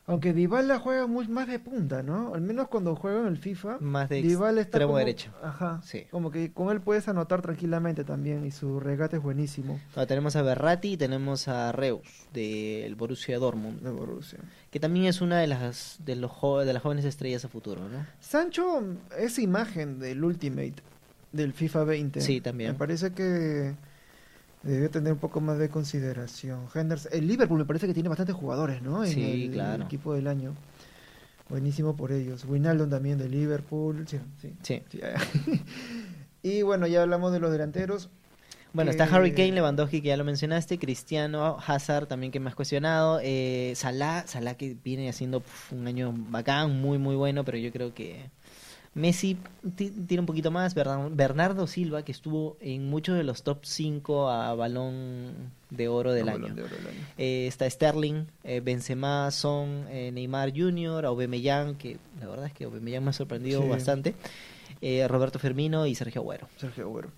Aunque 0.08 0.32
Dybala 0.32 0.78
juega 0.78 1.08
muy, 1.08 1.26
más 1.26 1.48
de 1.48 1.58
punta, 1.58 2.02
¿no? 2.02 2.32
Al 2.32 2.40
menos 2.40 2.68
cuando 2.68 2.94
juega 2.94 3.22
en 3.22 3.26
el 3.26 3.38
FIFA. 3.38 3.78
Más 3.80 4.08
de 4.08 4.22
Dybala 4.22 4.60
está 4.60 4.78
extremo 4.78 4.96
derecho. 4.98 5.32
Ajá. 5.42 5.80
Sí. 5.84 6.06
Como 6.10 6.30
que 6.30 6.52
con 6.52 6.70
él 6.70 6.80
puedes 6.80 7.08
anotar 7.08 7.42
tranquilamente 7.42 8.04
también 8.04 8.46
y 8.46 8.52
su 8.52 8.78
regate 8.78 9.16
es 9.16 9.22
buenísimo. 9.22 9.80
tenemos 10.06 10.36
a 10.36 10.42
Berratti 10.42 10.92
y 10.92 10.96
tenemos 10.96 11.48
a 11.48 11.72
Reus 11.72 12.02
del 12.32 12.94
Borussia 12.94 13.38
Dortmund. 13.38 13.80
De 13.82 13.90
Borussia. 13.90 14.38
Que 14.70 14.78
también 14.78 15.06
es 15.06 15.20
una 15.20 15.40
de 15.40 15.48
las 15.48 15.98
de 16.04 16.14
los 16.14 16.30
de 16.64 16.72
las 16.72 16.82
jóvenes 16.82 17.04
estrellas 17.04 17.44
a 17.44 17.48
futuro, 17.48 17.88
¿no? 17.88 18.06
Sancho 18.20 18.84
es 19.18 19.40
imagen 19.40 19.98
del 19.98 20.22
Ultimate 20.22 20.74
del 21.32 21.52
FIFA 21.52 21.84
20. 21.84 22.20
Sí, 22.20 22.40
también. 22.40 22.72
Me 22.72 22.78
parece 22.78 23.12
que 23.12 23.74
debe 24.66 24.88
tener 24.88 25.12
un 25.12 25.18
poco 25.18 25.40
más 25.40 25.58
de 25.58 25.68
consideración. 25.68 26.66
Henderson, 26.74 27.12
el 27.14 27.26
Liverpool 27.26 27.58
me 27.58 27.64
parece 27.64 27.86
que 27.86 27.94
tiene 27.94 28.08
bastantes 28.08 28.34
jugadores, 28.34 28.82
¿no? 28.82 29.04
En 29.04 29.12
sí, 29.12 29.44
el, 29.44 29.50
claro. 29.52 29.84
equipo 29.84 30.14
del 30.14 30.26
año. 30.26 30.54
Buenísimo 31.48 31.94
por 31.94 32.12
ellos. 32.12 32.44
Wijnaldum 32.44 32.90
también 32.90 33.18
de 33.18 33.28
Liverpool. 33.28 34.06
Sí. 34.08 34.18
sí. 34.62 34.82
y 36.42 36.62
bueno, 36.62 36.86
ya 36.86 37.02
hablamos 37.02 37.32
de 37.32 37.38
los 37.38 37.52
delanteros. 37.52 38.10
Bueno, 38.72 38.90
está 38.90 39.04
Harry 39.04 39.32
Kane, 39.32 39.52
Lewandowski, 39.52 40.02
que 40.02 40.08
ya 40.08 40.18
lo 40.18 40.24
mencionaste, 40.24 40.78
Cristiano, 40.78 41.56
Hazard 41.66 42.08
también 42.08 42.30
que 42.30 42.40
me 42.40 42.50
has 42.50 42.54
cuestionado, 42.54 43.20
eh, 43.22 43.72
Salah, 43.74 44.26
Salah 44.26 44.54
que 44.54 44.76
viene 44.84 45.08
haciendo 45.08 45.42
un 45.70 45.86
año 45.86 46.12
bacán, 46.14 46.78
muy 46.78 46.98
muy 46.98 47.16
bueno, 47.16 47.42
pero 47.42 47.56
yo 47.56 47.72
creo 47.72 47.94
que 47.94 48.28
Messi 48.96 49.36
tiene 49.76 50.20
un 50.20 50.26
poquito 50.26 50.50
más. 50.50 50.74
Bernardo 50.74 51.66
Silva, 51.66 52.02
que 52.02 52.12
estuvo 52.12 52.56
en 52.60 52.88
muchos 52.88 53.14
de 53.14 53.24
los 53.24 53.42
top 53.42 53.58
5 53.62 54.30
a 54.30 54.54
balón 54.54 55.52
de 55.68 55.88
oro 55.88 56.14
del, 56.14 56.30
año. 56.30 56.54
Eh, 57.18 57.46
está 57.46 57.68
Sterling, 57.68 58.24
eh, 58.42 58.60
Benzema, 58.64 59.30
Son, 59.32 59.84
eh, 59.90 60.10
Neymar 60.12 60.50
Jr., 60.56 61.04
Aubameyang, 61.04 61.74
que 61.74 61.98
la 62.18 62.26
verdad 62.26 62.46
es 62.46 62.54
que 62.54 62.64
Aubameyang 62.64 63.04
me 63.04 63.10
ha 63.10 63.12
sorprendido 63.12 63.68
bastante. 63.68 64.14
Roberto 65.08 65.38
Firmino 65.38 65.86
y 65.86 65.94
Sergio 65.94 66.22
Agüero. 66.22 66.48
Sergio 66.56 66.86
Agüero. 66.86 67.10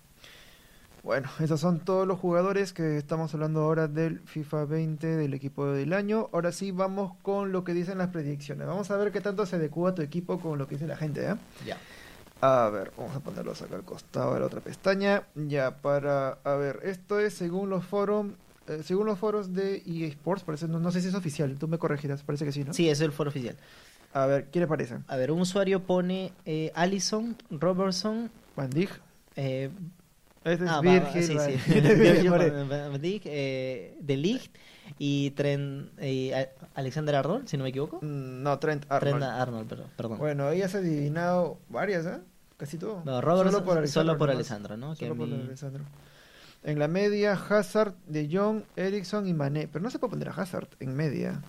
Bueno, 1.09 1.27
esos 1.39 1.59
son 1.59 1.79
todos 1.79 2.05
los 2.05 2.19
jugadores 2.19 2.71
que 2.71 2.97
estamos 2.97 3.33
hablando 3.33 3.61
ahora 3.61 3.87
del 3.87 4.19
FIFA 4.19 4.65
20 4.65 5.07
del 5.07 5.33
equipo 5.33 5.65
del 5.65 5.93
año. 5.93 6.29
Ahora 6.33 6.51
sí 6.51 6.69
vamos 6.69 7.13
con 7.23 7.51
lo 7.51 7.63
que 7.63 7.73
dicen 7.73 7.97
las 7.97 8.09
predicciones. 8.09 8.67
Vamos 8.67 8.91
a 8.91 8.95
ver 8.95 9.11
qué 9.11 9.19
tanto 9.19 9.47
se 9.47 9.55
adecua 9.55 9.95
tu 9.95 10.03
equipo 10.03 10.39
con 10.39 10.59
lo 10.59 10.67
que 10.67 10.75
dice 10.75 10.85
la 10.85 10.95
gente, 10.95 11.27
¿eh? 11.27 11.35
Ya. 11.65 11.77
A 12.41 12.69
ver, 12.69 12.91
vamos 12.95 13.15
a 13.15 13.21
ponerlos 13.21 13.59
acá 13.59 13.77
al 13.77 13.85
costado 13.85 14.35
de 14.35 14.41
la 14.41 14.45
otra 14.45 14.61
pestaña. 14.61 15.23
Ya, 15.33 15.77
para... 15.77 16.37
A 16.43 16.53
ver, 16.53 16.81
esto 16.83 17.19
es 17.19 17.33
según 17.33 17.71
los 17.71 17.83
foros... 17.83 18.27
Eh, 18.67 18.83
según 18.83 19.07
los 19.07 19.17
foros 19.17 19.51
de 19.51 19.81
EA 19.87 20.09
Sports, 20.09 20.43
parece, 20.43 20.67
no, 20.67 20.91
sé 20.91 21.01
si 21.01 21.07
es 21.07 21.15
oficial, 21.15 21.57
tú 21.57 21.67
me 21.67 21.79
corregirás, 21.79 22.21
parece 22.21 22.45
que 22.45 22.51
sí, 22.51 22.63
¿no? 22.63 22.71
Sí, 22.71 22.87
es 22.87 23.01
el 23.01 23.11
foro 23.13 23.31
oficial. 23.31 23.55
A 24.13 24.27
ver, 24.27 24.51
¿qué 24.51 24.59
le 24.59 24.67
parece? 24.67 24.99
A 25.07 25.15
ver, 25.15 25.31
un 25.31 25.41
usuario 25.41 25.81
pone 25.81 26.33
eh, 26.45 26.71
Allison, 26.75 27.35
Robertson, 27.49 28.29
Van 28.55 28.69
Dijk, 28.69 28.91
eh, 29.35 29.71
este 30.43 30.65
es 30.65 30.71
ah, 30.71 30.81
Virgil. 30.81 31.23
sí, 31.23 31.37
sí. 31.37 33.21
eh, 33.25 33.97
De 33.99 34.17
Ligt 34.17 34.55
y 34.97 35.31
Trent, 35.31 35.91
Alexander 36.75 37.15
Arnold, 37.15 37.47
si 37.47 37.57
no 37.57 37.63
me 37.63 37.69
equivoco. 37.69 37.97
Mm, 38.01 38.43
no, 38.43 38.57
Trent 38.59 38.85
Arnold. 38.89 39.17
Trent 39.17 39.31
Arnold, 39.31 39.89
perdón. 39.95 40.17
Bueno, 40.17 40.47
ahí 40.47 40.61
has 40.61 40.75
adivinado 40.75 41.59
varias, 41.69 42.05
¿eh? 42.05 42.19
Casi 42.57 42.77
todo. 42.77 43.03
No, 43.05 43.21
solo 43.21 43.63
por 43.63 43.77
Alexandro, 43.77 43.87
solo 43.87 44.17
por 44.17 44.29
Alessandro, 44.29 44.77
¿no? 44.77 44.95
Solo 44.95 45.15
por 45.15 45.29
Alessandro. 45.31 45.83
En 46.63 46.77
la 46.77 46.89
media, 46.89 47.33
Hazard, 47.33 47.93
De 48.05 48.27
Jong, 48.29 48.63
Ericsson 48.75 49.27
y 49.27 49.33
Mané. 49.33 49.69
Pero 49.71 49.81
no 49.81 49.89
se 49.89 49.97
puede 49.97 50.11
poner 50.11 50.29
a 50.29 50.31
Hazard 50.31 50.67
en 50.81 50.93
media 50.93 51.41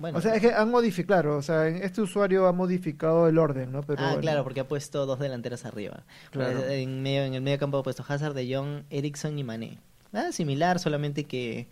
o 0.00 0.20
sea, 0.20 0.34
es 0.36 0.40
que 0.40 0.52
han 0.52 0.70
modificado, 0.70 1.36
o 1.36 1.42
sea, 1.42 1.66
este 1.66 2.00
usuario 2.00 2.46
ha 2.46 2.52
modificado 2.52 3.26
el 3.28 3.38
orden, 3.38 3.72
¿no? 3.72 3.82
Pero, 3.82 4.04
ah, 4.04 4.16
claro, 4.20 4.44
porque 4.44 4.60
ha 4.60 4.68
puesto 4.68 5.06
dos 5.06 5.18
delanteras 5.18 5.64
arriba. 5.64 6.04
En, 6.32 7.02
medio, 7.02 7.24
en 7.24 7.34
el 7.34 7.42
medio 7.42 7.58
campo 7.58 7.78
ha 7.78 7.82
puesto 7.82 8.04
Hazard, 8.06 8.34
De 8.34 8.54
Jong, 8.54 8.84
Ericsson 8.90 9.38
y 9.38 9.44
Mané. 9.44 9.78
Ah, 10.12 10.30
similar, 10.30 10.78
solamente 10.78 11.24
que... 11.24 11.68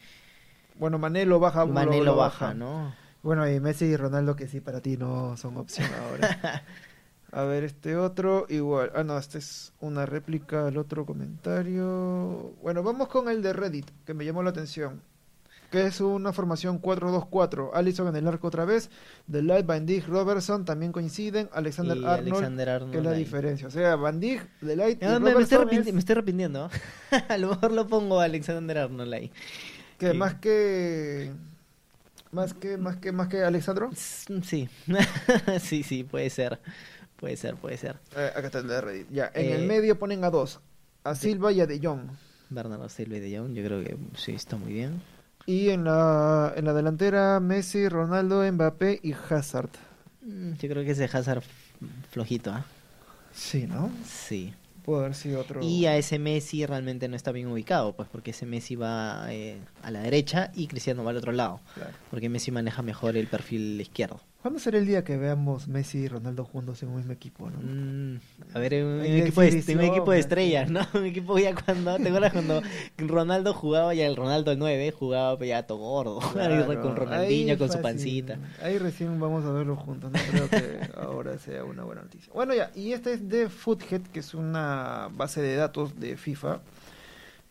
Bueno, 0.78 0.99
Mané 0.99 1.25
lo 1.25 1.38
baja. 1.38 1.64
Mané 1.64 2.02
lo, 2.02 2.16
baja, 2.16 2.52
¿no? 2.52 2.95
Bueno, 3.23 3.49
y 3.49 3.61
Messi 3.61 3.87
y 3.87 3.97
Ronaldo 3.97 4.37
que 4.37 4.47
sí 4.47 4.61
para 4.61 4.80
ti 4.80 4.97
no 4.97 5.37
son 5.37 5.56
opción 5.56 5.88
ahora. 5.95 6.64
A 7.33 7.42
ver, 7.42 7.64
este 7.64 7.97
otro, 7.97 8.47
igual. 8.49 8.92
Ah, 8.95 9.02
no, 9.04 9.18
este 9.18 9.38
es 9.38 9.73
una 9.80 10.06
réplica 10.06 10.68
al 10.68 10.78
otro 10.78 11.04
comentario. 11.04 12.54
Bueno, 12.62 12.83
vamos 12.83 13.09
con 13.09 13.28
el 13.28 13.42
de 13.42 13.52
Reddit, 13.52 13.90
que 14.04 14.14
me 14.14 14.25
llamó 14.25 14.42
la 14.42 14.50
atención 14.50 15.02
que 15.70 15.87
es 15.87 16.00
una 16.00 16.32
formación 16.32 16.80
4-2-4. 16.80 17.70
Allison 17.75 18.08
en 18.08 18.16
el 18.16 18.26
arco 18.28 18.49
otra 18.49 18.64
vez, 18.64 18.90
Delight, 19.26 19.66
Van 19.66 19.87
Dijk, 19.87 20.06
Robertson 20.08 20.64
también 20.64 20.92
coinciden, 20.92 21.49
Alexander, 21.52 21.99
Arnold, 22.68 22.90
que 22.92 22.99
es 22.99 23.04
la 23.04 23.12
diferencia. 23.12 23.68
O 23.68 23.70
sea, 23.70 23.96
Van 23.96 24.20
Dijk, 24.20 24.42
Delight 24.61 25.02
y 25.02 25.06
me, 25.06 25.32
estoy 25.40 25.66
me, 25.66 25.99
estoy 25.99 26.12
arrepintiendo. 26.12 26.70
a 27.28 27.38
lo 27.38 27.50
mejor 27.50 27.73
lo 27.73 27.87
pongo 27.87 28.20
a 28.20 28.25
Alexander 28.25 28.78
Arnold 28.78 29.12
ahí. 29.12 29.32
Que 29.99 30.12
más 30.12 30.35
que... 30.35 31.32
Más 32.32 32.52
que, 32.52 32.76
más 32.76 32.96
que, 32.96 33.12
más 33.12 33.28
que 33.28 33.42
Alexandro. 33.42 33.90
Sí, 33.94 34.68
sí, 35.61 35.82
sí, 35.82 36.04
puede 36.04 36.28
ser. 36.28 36.61
Puede 37.16 37.37
ser, 37.37 37.56
puede 37.56 37.78
ser. 37.78 37.96
Eh, 38.14 38.30
acá 38.35 38.46
está 38.46 38.58
el 38.58 38.68
de 38.68 38.80
Reddit. 38.80 39.11
Ya, 39.11 39.30
en 39.32 39.52
el 39.52 39.62
eh, 39.62 39.66
medio 39.66 39.99
ponen 39.99 40.23
a 40.25 40.30
dos. 40.30 40.61
A 41.02 41.14
Silva 41.14 41.52
y 41.52 41.61
a 41.61 41.66
De 41.66 41.80
Jong. 41.82 42.11
Bernardo 42.50 42.88
Silva 42.88 43.16
y 43.16 43.20
De 43.20 43.38
Jong, 43.38 43.54
yo 43.54 43.64
creo 43.64 43.82
que 43.82 43.96
sí, 44.16 44.32
está 44.32 44.56
muy 44.56 44.73
bien. 44.73 45.00
Y 45.47 45.71
en 45.71 45.85
la, 45.85 46.53
en 46.57 46.65
la 46.65 46.75
delantera, 46.75 47.38
Messi, 47.41 47.88
Ronaldo, 47.88 48.43
Mbappé 48.50 48.99
y 49.03 49.12
Hazard. 49.12 49.71
Mm, 50.23 50.55
yo 50.55 50.69
creo 50.69 50.85
que 50.85 50.91
ese 50.91 51.05
Hazard 51.05 51.45
flojito, 52.11 52.50
¿ah? 52.50 52.65
Sí, 53.33 53.67
¿no? 53.67 53.91
Sí. 54.05 54.53
Puede 54.85 55.00
haber 55.00 55.15
sido 55.15 55.41
otro. 55.41 55.62
Y 55.62 55.87
a 55.87 55.97
ese 55.97 56.19
Messi 56.19 56.65
realmente 56.65 57.09
no 57.09 57.17
está 57.17 57.33
bien 57.33 57.49
ubicado, 57.49 57.95
pues 57.95 58.09
porque 58.09 58.31
ese 58.31 58.47
Messi 58.47 58.76
va 58.76 59.26
eh, 59.33 59.59
a 59.83 59.91
la 59.91 60.00
derecha 60.00 60.53
y 60.55 60.69
Cristiano 60.69 61.05
va 61.05 61.11
al 61.11 61.17
otro 61.17 61.33
lado. 61.33 61.61
Porque 62.11 62.29
Messi 62.29 62.50
maneja 62.50 62.83
mejor 62.83 63.17
el 63.17 63.26
perfil 63.26 63.81
izquierdo. 63.81 64.21
¿Cuándo 64.47 64.61
será 64.61 64.79
el 64.79 64.87
día 64.87 65.03
que 65.03 65.17
veamos 65.17 65.67
Messi 65.67 65.99
y 65.99 66.07
Ronaldo 66.07 66.45
juntos 66.45 66.81
en 66.85 66.91
un 66.91 66.99
mismo 66.99 67.11
equipo? 67.11 67.50
¿no? 67.50 67.59
Mm, 67.61 68.21
a 68.55 68.59
ver, 68.61 68.85
un, 68.85 69.00
equipo, 69.05 69.41
de, 69.41 69.75
un 69.75 69.81
equipo 69.81 70.12
de 70.12 70.21
estrellas, 70.21 70.71
¿no? 70.71 70.87
Un 70.95 71.05
equipo 71.05 71.37
ya 71.37 71.53
cuando, 71.53 71.97
¿te 71.97 72.07
acuerdas 72.07 72.33
cuando 72.33 72.62
Ronaldo 72.97 73.53
jugaba 73.55 73.93
ya 73.93 74.07
el 74.07 74.15
Ronaldo 74.15 74.55
9, 74.55 74.93
jugaba 74.93 75.45
ya 75.45 75.65
todo 75.65 75.79
gordo, 75.79 76.21
con 76.81 76.95
Ronaldinho, 76.95 77.59
con 77.59 77.73
su 77.73 77.83
pancita. 77.83 78.38
Ahí 78.62 78.79
recién 78.79 79.19
vamos 79.19 79.45
a 79.45 79.50
verlo 79.50 79.75
juntos, 79.75 80.12
no 80.12 80.19
creo 80.31 80.49
que 80.49 80.91
ahora 80.97 81.37
sea 81.38 81.65
una 81.65 81.83
buena 81.83 82.03
noticia. 82.03 82.33
Bueno 82.33 82.55
ya, 82.55 82.71
y 82.76 82.93
este 82.93 83.15
es 83.15 83.29
de 83.29 83.49
Foothead, 83.49 84.03
que 84.12 84.21
es 84.21 84.33
una 84.33 85.09
base 85.11 85.43
de 85.43 85.57
datos 85.57 85.99
de 85.99 86.17
FIFA 86.17 86.61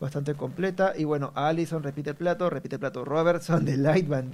bastante 0.00 0.32
completa. 0.32 0.94
Y 0.96 1.04
bueno, 1.04 1.30
Allison 1.34 1.82
repite 1.82 2.08
el 2.08 2.16
plato, 2.16 2.48
repite 2.48 2.76
el 2.76 2.80
plato 2.80 3.04
Robertson, 3.04 3.66
de 3.66 3.76
Light 3.76 4.08
Van 4.08 4.30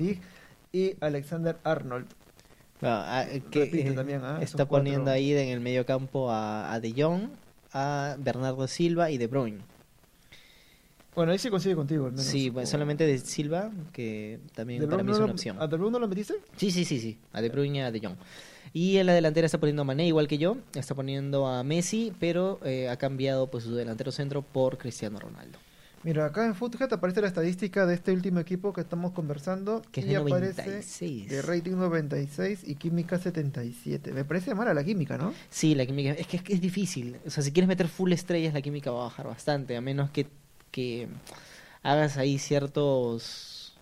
y 0.73 0.95
Alexander 1.01 1.57
Arnold. 1.65 2.22
Ah, 2.83 3.27
que, 3.51 3.63
eh, 3.63 3.93
también, 3.93 4.23
¿ah? 4.25 4.39
está 4.41 4.67
poniendo 4.67 5.11
ahí 5.11 5.33
en 5.33 5.49
el 5.49 5.61
medio 5.61 5.87
campo 5.87 6.31
a, 6.31 6.79
De 6.81 6.93
Jong, 6.97 7.29
a 7.73 8.17
Bernardo 8.19 8.67
Silva 8.67 9.11
y 9.11 9.19
De 9.19 9.27
Bruyne. 9.29 9.61
Bueno, 11.15 11.33
ahí 11.33 11.39
se 11.39 11.51
consigue 11.51 11.75
contigo. 11.75 12.07
Al 12.07 12.13
menos, 12.13 12.25
sí, 12.25 12.53
solamente 12.65 13.07
de 13.07 13.19
Silva, 13.19 13.71
que 13.93 14.41
también 14.55 14.89
para 14.89 15.03
mí 15.03 15.13
es 15.13 15.19
una 15.19 15.33
opción. 15.33 15.57
¿A 15.61 15.67
De 15.67 15.77
Bruyne 15.77 15.93
no 15.93 15.99
lo 15.99 16.09
metiste? 16.09 16.35
Sí, 16.57 16.71
sí, 16.71 16.85
sí, 16.85 16.99
sí. 16.99 17.19
A 17.33 17.43
De 17.43 17.51
Bruyne 17.51 17.79
y 17.79 17.81
a 17.83 17.91
De 17.91 18.01
Jong. 18.01 18.17
Y 18.73 18.97
en 18.97 19.07
la 19.07 19.13
delantera 19.13 19.45
está 19.45 19.59
poniendo 19.59 19.83
a 19.83 19.85
Mané, 19.85 20.07
igual 20.07 20.27
que 20.27 20.39
yo. 20.39 20.57
Está 20.75 20.95
poniendo 20.95 21.47
a 21.47 21.63
Messi, 21.63 22.13
pero 22.19 22.59
eh, 22.65 22.89
ha 22.89 22.97
cambiado 22.97 23.49
pues 23.49 23.65
su 23.65 23.75
delantero 23.75 24.11
centro 24.11 24.41
por 24.41 24.79
Cristiano 24.79 25.19
Ronaldo. 25.19 25.59
Mira, 26.05 26.27
acá 26.27 26.45
en 26.47 26.55
Footjet 26.57 26.93
aparece 26.93 27.21
la 27.21 27.29
estadística 27.29 27.87
de 27.87 27.95
este 27.95 28.11
último 28.11 28.41
equipo 28.41 28.73
que 28.73 28.81
estamos 28.81 29.13
conversando. 29.13 29.83
Que 29.93 30.01
es 30.01 30.07
y 30.07 30.15
aparece 30.17 30.83
de 31.29 31.43
rating 31.43 31.77
96 31.77 32.63
y 32.67 32.75
química 32.75 33.19
77. 33.19 34.13
Me 34.13 34.25
parece 34.25 34.55
mala 34.55 34.75
la 34.75 34.83
química, 34.83 35.17
¿no? 35.17 35.33
Sí, 35.49 35.75
la 35.77 35.87
química. 35.87 36.13
Es 36.13 36.27
que 36.27 36.43
es, 36.53 36.61
difícil. 36.61 37.19
O 37.25 37.31
sea, 37.31 37.43
si 37.45 37.53
quieres 37.53 37.69
meter 37.69 37.87
full 37.87 38.13
estrellas, 38.13 38.53
la 38.53 38.63
química 38.63 38.91
va 38.91 39.03
a 39.03 39.05
bajar 39.05 39.29
bastante. 39.29 39.77
A 39.77 39.81
menos 39.81 40.11
que, 40.11 40.27
que 40.73 41.07
hagas 41.85 42.17
ahí 42.17 42.39
ciertos, 42.39 43.75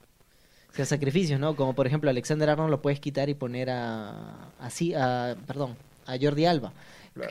ciertos 0.72 0.88
sacrificios, 0.88 1.40
¿no? 1.40 1.56
Como 1.56 1.74
por 1.74 1.86
ejemplo 1.86 2.10
Alexander 2.10 2.50
Arnold 2.50 2.70
lo 2.70 2.82
puedes 2.82 3.00
quitar 3.00 3.30
y 3.30 3.34
poner 3.34 3.70
a, 3.70 4.50
así, 4.58 4.92
a, 4.94 5.36
perdón, 5.46 5.76
a 6.06 6.16
Jordi 6.20 6.44
Alba, 6.44 6.72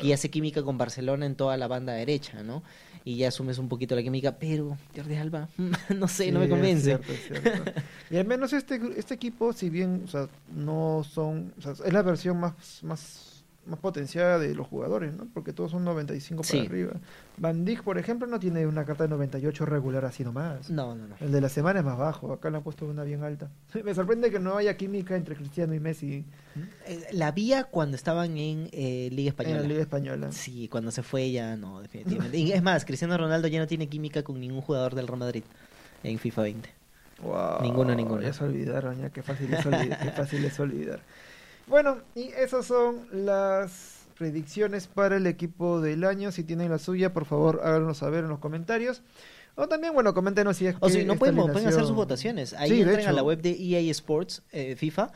y 0.02 0.12
hace 0.12 0.30
química 0.30 0.64
con 0.64 0.78
Barcelona 0.78 1.26
en 1.26 1.36
toda 1.36 1.58
la 1.58 1.68
banda 1.68 1.94
derecha, 1.94 2.44
¿no? 2.44 2.64
Y 3.06 3.18
ya 3.18 3.30
asumes 3.30 3.58
un 3.58 3.70
poquito 3.70 3.96
la 3.96 4.04
química, 4.04 4.38
pero 4.38 4.78
Jordi 4.96 5.16
Alba, 5.16 5.48
no 5.96 6.08
sé, 6.08 6.32
no 6.32 6.40
me 6.40 6.50
convence. 6.50 7.00
y 8.10 8.18
al 8.18 8.26
menos 8.26 8.54
este, 8.54 8.80
este 8.98 9.14
equipo, 9.14 9.54
si 9.54 9.70
bien, 9.70 10.04
o 10.06 10.08
sea, 10.08 10.28
no 10.54 11.06
son, 11.10 11.54
o 11.58 11.62
sea, 11.62 11.72
es 11.72 11.94
la 11.94 12.02
versión 12.02 12.40
más, 12.40 12.54
más 12.84 13.29
más 13.70 13.80
potenciada 13.80 14.40
de 14.40 14.54
los 14.56 14.68
jugadores, 14.68 15.14
¿no? 15.14 15.28
Porque 15.34 15.54
todos 15.54 15.72
son 15.72 15.84
95 15.84 16.44
para 16.44 16.64
arriba. 16.64 16.94
Van 17.38 17.66
Dijk, 17.66 17.84
por 17.84 17.98
ejemplo, 17.98 18.28
no 18.28 18.40
tiene 18.40 18.68
una 18.68 18.86
carta 18.86 19.04
de 19.04 19.10
98 19.10 19.66
regular 19.66 20.06
así 20.06 20.24
nomás. 20.24 20.70
No, 20.70 20.96
no, 20.96 21.08
no. 21.08 21.16
El 21.20 21.32
de 21.32 21.42
la 21.42 21.50
semana 21.50 21.80
es 21.80 21.86
más 21.86 21.98
bajo, 21.98 22.34
acá 22.34 22.50
le 22.50 22.58
han 22.58 22.64
puesto 22.64 22.86
una 22.86 23.04
bien 23.04 23.24
alta. 23.24 23.50
Me 23.84 23.94
sorprende 23.94 24.32
que 24.32 24.40
no 24.40 24.58
haya 24.58 24.76
química 24.76 25.16
entre 25.16 25.36
Cristiano 25.36 25.74
y 25.74 25.80
Messi. 25.80 26.26
Eh, 26.86 27.08
la 27.12 27.32
vía 27.32 27.66
cuando 27.66 27.96
estaban 27.96 28.38
en 28.38 28.70
eh, 28.72 29.10
Liga 29.12 29.30
Española. 29.30 29.58
En 29.58 29.62
la 29.64 29.68
Liga 29.68 29.82
Española. 29.82 30.32
Sí, 30.32 30.68
cuando 30.68 30.92
se 30.92 31.04
fue 31.04 31.32
ya 31.32 31.56
no, 31.56 31.82
definitivamente. 31.82 32.38
y 32.38 32.52
es 32.52 32.64
más, 32.64 32.86
Cristiano 32.86 33.18
Ronaldo 33.18 33.48
ya 33.48 33.60
no 33.60 33.68
tiene 33.68 33.88
química 33.88 34.24
con 34.24 34.40
ningún 34.40 34.62
jugador 34.62 34.96
del 34.96 35.08
Real 35.08 35.20
Madrid 35.20 35.44
en 36.04 36.20
FIFA 36.20 36.42
20. 36.42 36.70
Wow, 37.22 37.62
ninguno, 37.62 37.94
ninguno. 37.96 38.22
Ya 38.22 38.34
se 38.34 38.44
olvidaron, 38.44 39.00
ya 39.00 39.10
qué 39.10 39.22
fácil 39.22 39.54
es 39.54 39.66
olvidar. 39.66 40.00
qué 40.00 40.12
fácil 40.12 40.46
es 40.46 40.60
olvidar. 40.60 41.00
Bueno, 41.70 42.00
y 42.16 42.32
esas 42.36 42.66
son 42.66 43.08
las 43.12 44.08
predicciones 44.18 44.88
para 44.88 45.18
el 45.18 45.28
equipo 45.28 45.80
del 45.82 46.04
año. 46.04 46.32
Si 46.32 46.44
tienen 46.44 46.72
la 46.72 46.80
suya, 46.80 47.14
por 47.14 47.26
favor, 47.26 47.62
háganos 47.64 48.00
saber 48.00 48.24
en 48.24 48.30
los 48.30 48.40
comentarios. 48.40 49.02
O 49.56 49.68
también, 49.68 49.94
bueno, 49.94 50.14
coméntenos 50.14 50.58
si 50.58 50.68
es 50.68 50.76
O 50.80 50.90
si 50.90 51.06
no 51.06 51.16
pueden, 51.16 51.36
pueden 51.36 51.68
hacer 51.68 51.82
sus 51.82 51.96
votaciones. 51.96 52.54
Ahí 52.54 52.82
entran 52.82 53.08
a 53.08 53.12
la 53.12 53.24
web 53.24 53.42
de 53.42 53.52
EA 53.52 53.80
Sports, 53.92 54.42
eh, 54.52 54.76
FIFA, 54.76 55.12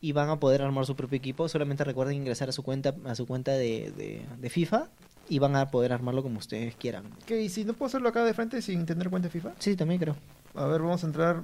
y 0.00 0.12
van 0.12 0.30
a 0.30 0.38
poder 0.38 0.62
armar 0.62 0.86
su 0.86 0.94
propio 0.94 1.16
equipo. 1.16 1.48
Solamente 1.48 1.84
recuerden 1.84 2.16
ingresar 2.16 2.48
a 2.48 2.52
su 2.52 2.62
cuenta, 2.62 2.94
a 3.04 3.14
su 3.14 3.26
cuenta 3.26 3.52
de, 3.52 4.24
de, 4.38 4.50
FIFA 4.50 4.88
y 5.28 5.40
van 5.40 5.56
a 5.56 5.70
poder 5.70 5.92
armarlo 5.92 6.22
como 6.22 6.38
ustedes 6.38 6.76
quieran. 6.76 7.04
¿Y 7.28 7.48
si 7.48 7.64
no 7.64 7.74
puedo 7.74 7.88
hacerlo 7.88 8.08
acá 8.08 8.24
de 8.24 8.34
frente 8.34 8.62
sin 8.62 8.86
tener 8.86 9.10
cuenta 9.10 9.28
de 9.28 9.32
FIFA? 9.32 9.54
Sí, 9.58 9.74
también 9.74 10.00
creo. 10.00 10.16
A 10.54 10.66
ver, 10.66 10.80
vamos 10.80 11.02
a 11.02 11.06
entrar 11.06 11.42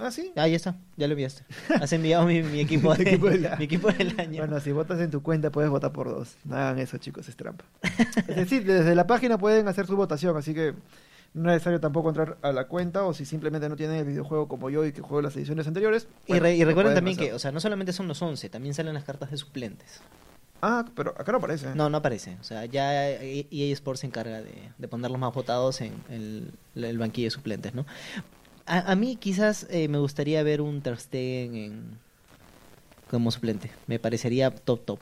Ah, 0.00 0.10
sí. 0.10 0.32
Ah, 0.34 0.48
ya 0.48 0.56
está, 0.56 0.76
ya 0.96 1.06
lo 1.06 1.12
enviaste. 1.12 1.44
Has 1.80 1.92
enviado 1.92 2.24
mi, 2.24 2.38
equipo, 2.58 2.94
mi, 3.58 3.64
equipo 3.64 3.92
del 3.92 4.18
año. 4.18 4.38
Bueno, 4.38 4.58
si 4.60 4.72
votas 4.72 4.98
en 5.00 5.10
tu 5.10 5.22
cuenta 5.22 5.50
puedes 5.50 5.70
votar 5.70 5.92
por 5.92 6.08
dos. 6.08 6.36
No 6.44 6.56
hagan 6.56 6.78
eso, 6.78 6.96
chicos, 6.98 7.28
es 7.28 7.36
trampa. 7.36 7.64
es 8.28 8.36
decir, 8.36 8.64
desde 8.64 8.94
la 8.94 9.06
página 9.06 9.36
pueden 9.36 9.68
hacer 9.68 9.86
su 9.86 9.96
votación, 9.96 10.36
así 10.36 10.54
que 10.54 10.74
no 11.34 11.50
es 11.50 11.56
necesario 11.56 11.80
tampoco 11.80 12.08
entrar 12.08 12.38
a 12.42 12.50
la 12.52 12.66
cuenta 12.66 13.04
o 13.04 13.12
si 13.12 13.24
simplemente 13.24 13.68
no 13.68 13.76
tienen 13.76 13.96
el 13.96 14.04
videojuego 14.04 14.48
como 14.48 14.70
yo 14.70 14.84
y 14.84 14.92
que 14.92 15.02
juego 15.02 15.20
las 15.20 15.36
ediciones 15.36 15.66
anteriores. 15.66 16.08
y, 16.26 16.38
recuerden 16.38 16.94
también 16.94 17.16
que, 17.16 17.32
o 17.34 17.38
sea, 17.38 17.52
no 17.52 17.60
solamente 17.60 17.92
son 17.92 18.08
los 18.08 18.20
11, 18.22 18.48
también 18.48 18.74
salen 18.74 18.94
las 18.94 19.04
cartas 19.04 19.30
de 19.30 19.36
suplentes. 19.36 20.00
Ah, 20.62 20.84
pero 20.94 21.14
acá 21.18 21.32
no 21.32 21.38
aparece. 21.38 21.74
No, 21.74 21.88
no 21.88 21.98
aparece. 21.98 22.36
O 22.40 22.44
sea, 22.44 22.66
ya 22.66 23.10
EA 23.10 23.72
Sports 23.72 24.00
se 24.00 24.06
encarga 24.06 24.42
de, 24.42 24.88
poner 24.88 25.10
los 25.10 25.20
más 25.20 25.32
votados 25.32 25.80
en 25.80 25.92
el, 26.10 26.52
el 26.74 26.98
banquillo 26.98 27.26
de 27.26 27.30
suplentes, 27.30 27.74
¿no? 27.74 27.86
A, 28.72 28.94
mí 28.94 29.16
quizás 29.16 29.66
eh, 29.68 29.88
me 29.88 29.98
gustaría 29.98 30.44
ver 30.44 30.60
un 30.60 30.80
Ter 30.80 30.96
en, 31.12 31.98
como 33.10 33.32
suplente. 33.32 33.68
Me 33.88 33.98
parecería 33.98 34.52
top 34.52 34.84
top. 34.84 35.00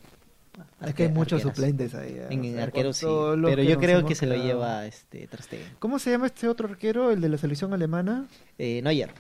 es 0.87 0.95
que 0.95 1.03
hay 1.03 1.09
muchos 1.11 1.43
suplentes 1.43 1.95
ahí. 1.95 2.19
En, 2.31 2.59
arqueros 2.59 2.97
sí. 2.97 3.07
Pero 3.45 3.63
yo 3.63 3.79
creo 3.79 4.07
que 4.07 4.15
se 4.15 4.25
lo 4.25 4.37
lleva 4.37 4.87
este 4.87 5.27
Ter 5.27 5.41
¿Cómo 5.79 5.99
se 5.99 6.11
llama 6.11 6.27
este 6.27 6.49
otro 6.49 6.67
arquero, 6.67 7.11
el 7.11 7.21
de 7.21 7.29
la 7.29 7.37
selección 7.37 7.75
alemana? 7.75 8.27
Eh, 8.57 8.81
Neuer. 8.83 9.11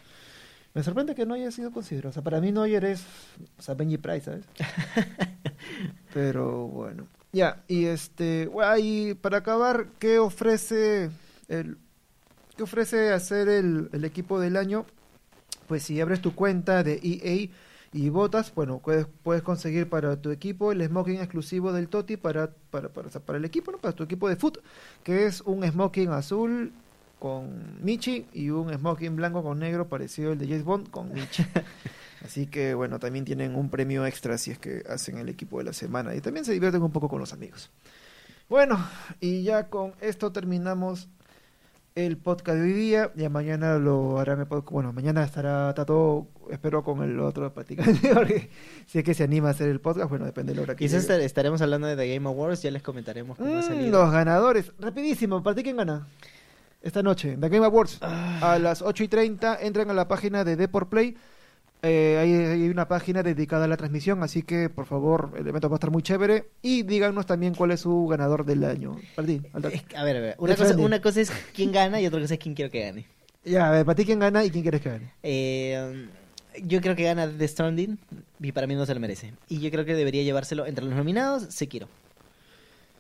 Me 0.73 0.83
sorprende 0.83 1.15
que 1.15 1.27
no 1.27 1.35
haya 1.35 1.51
sido 1.51 1.71
considerado. 1.71 2.09
O 2.09 2.13
sea, 2.15 2.23
para 2.23 2.41
mí 2.41 2.51
Neuer 2.51 2.87
es, 2.87 3.05
o 3.59 3.63
sea, 3.63 3.75
Benji 3.75 3.99
Price, 3.99 4.25
¿sabes? 4.25 4.47
Pero 6.15 6.69
bueno. 6.69 7.07
Ya, 7.33 7.63
y 7.69 7.85
este, 7.85 8.49
y 8.79 9.13
para 9.13 9.39
acabar, 9.39 9.89
¿qué 9.99 10.19
ofrece 10.19 11.11
el 11.49 11.77
¿Qué 12.59 12.65
ofrece 12.65 13.13
hacer 13.13 13.49
el, 13.49 13.89
equipo 14.05 14.41
del 14.41 14.57
año? 14.57 14.85
Pues 15.69 15.85
si 15.85 16.01
abres 16.01 16.21
tu 16.21 16.35
cuenta 16.35 16.83
de 16.83 16.99
EA 17.05 17.51
y 17.93 18.09
votas, 18.09 18.53
bueno, 18.53 18.81
puedes, 18.81 19.07
puedes 19.23 19.45
conseguir 19.45 19.89
para 19.89 20.21
tu 20.21 20.33
equipo 20.33 20.73
el 20.73 20.85
smoking 20.85 21.19
exclusivo 21.19 21.73
del 21.73 21.89
Toti 21.89 22.17
para, 22.17 22.51
para, 22.73 22.89
para, 22.89 23.39
el 23.39 23.45
equipo, 23.45 23.71
¿no? 23.71 23.79
Para 23.79 23.95
tu 23.95 24.03
equipo 24.03 24.29
de 24.29 24.35
foot, 24.35 24.59
que 25.05 25.27
es 25.27 25.41
un 25.43 25.65
smoking 25.65 26.09
azul 26.09 26.73
con 27.21 27.81
Michi 27.81 28.27
y 28.33 28.51
un 28.51 28.75
smoking 28.75 29.15
blanco 29.15 29.45
con 29.45 29.61
negro 29.61 29.89
parecido 29.89 30.33
al 30.33 30.39
de 30.39 30.49
James 30.49 30.65
Bond 30.65 30.91
con 30.91 31.13
Michi. 31.13 31.47
Así 32.25 32.49
que 32.49 32.75
bueno, 32.75 32.99
también 32.99 33.25
tienen 33.25 33.55
un 33.55 33.71
premio 33.71 34.05
extra 34.05 34.37
si 34.37 34.51
es 34.51 34.59
que 34.59 34.83
hacen 34.89 35.19
el 35.19 35.29
equipo 35.29 35.59
de 35.59 35.65
la 35.65 35.73
semana 35.73 36.13
y 36.17 36.21
también 36.21 36.45
se 36.45 36.55
divierten 36.55 36.83
un 36.83 36.91
poco 36.91 37.09
con 37.09 37.21
los 37.21 37.33
amigos. 37.33 37.71
Bueno, 38.49 38.85
y 39.21 39.45
ya 39.45 39.69
con 39.69 39.93
esto 40.01 40.33
terminamos 40.33 41.09
el 42.07 42.17
podcast 42.17 42.59
de 42.59 42.65
hoy 42.65 42.73
día. 42.73 43.11
Ya 43.17 43.29
mañana 43.29 43.79
lo 43.79 44.21
harán 44.21 44.41
el 44.41 44.47
podcast. 44.47 44.73
Bueno, 44.73 44.93
mañana 44.93 45.25
estará 45.25 45.75
todo 45.75 46.29
espero 46.51 46.85
con 46.85 47.03
el 47.03 47.19
otro 47.19 47.53
practicante. 47.53 48.09
Porque 48.15 48.51
si 48.87 48.99
es 48.99 49.05
que 49.05 49.15
se 49.15 49.25
anima 49.25 49.49
a 49.49 49.51
hacer 49.51 49.69
el 49.69 49.81
podcast, 49.81 50.09
bueno, 50.09 50.25
depende 50.25 50.53
de 50.53 50.57
la 50.57 50.63
hora 50.63 50.77
que 50.77 50.85
Quizás 50.85 51.11
estaremos 51.11 51.61
hablando 51.61 51.89
de 51.89 51.97
The 51.97 52.15
Game 52.15 52.29
Awards, 52.29 52.63
ya 52.63 52.71
les 52.71 52.83
comentaremos 52.83 53.37
cómo 53.37 53.51
mm, 53.51 53.91
Los 53.91 54.13
ganadores. 54.13 54.73
Rapidísimo, 54.79 55.43
¿para 55.43 55.57
ti 55.57 55.65
quién 55.65 55.77
gana? 55.77 56.07
Esta 56.81 57.03
noche, 57.03 57.37
The 57.39 57.49
Game 57.49 57.67
Awards. 57.67 57.99
Ah. 58.01 58.53
A 58.53 58.59
las 58.61 58.81
8 58.83 59.03
y 59.03 59.09
30 59.09 59.59
entran 59.63 59.91
a 59.91 59.95
la 59.95 60.07
página 60.07 60.45
de 60.45 60.55
Deport 60.55 60.89
Play 60.89 61.17
eh, 61.83 62.19
hay, 62.53 62.69
una 62.69 62.89
página 62.89 63.23
dedicada 63.23 63.65
a 63.65 63.69
la 63.69 63.77
transmisión, 63.77 64.23
así 64.23 64.43
que 64.43 64.69
por 64.69 64.87
favor, 64.87 65.33
el 65.39 65.47
evento 65.47 65.69
va 65.69 65.77
a 65.77 65.79
estar 65.79 65.91
muy 65.91 66.03
chévere. 66.03 66.49
Y 66.63 66.83
díganos 66.83 67.27
también 67.27 67.55
cuál 67.55 67.71
es 67.71 67.81
su 67.81 68.07
ganador 68.07 68.45
del 68.45 68.65
año. 68.65 68.97
a 69.17 69.23
ver, 69.23 70.17
a 70.17 70.21
ver. 70.21 70.37
Una 70.39 71.01
cosa, 71.01 71.21
es 71.21 71.31
quién 71.55 71.73
gana 71.73 72.01
y 72.01 72.07
otra 72.07 72.21
cosa 72.21 72.35
es 72.35 72.41
quién 72.41 72.55
quiero 72.55 72.71
que 72.71 72.81
gane. 72.81 73.07
Ya, 73.45 73.69
a 73.69 73.71
ver, 73.71 73.85
para 73.85 73.97
ti 73.97 74.05
quién 74.05 74.19
gana 74.19 74.45
y 74.45 74.51
quién 74.51 74.63
quieres 74.63 74.81
que 74.81 74.91
gane. 74.91 75.13
Eh, 75.23 76.09
yo 76.63 76.81
creo 76.81 76.97
que 76.97 77.05
gana 77.05 77.29
The 77.29 77.49
Stranding 77.49 77.99
y 78.41 78.53
para 78.53 78.67
mí 78.67 78.75
no 78.75 78.85
se 78.85 78.95
lo 78.95 79.01
merece. 79.01 79.33
Y 79.49 79.61
yo 79.61 79.71
creo 79.71 79.85
que 79.85 79.95
debería 79.95 80.23
llevárselo 80.23 80.67
entre 80.67 80.85
los 80.85 80.95
nominados, 80.95 81.45
Sekiro. 81.55 81.89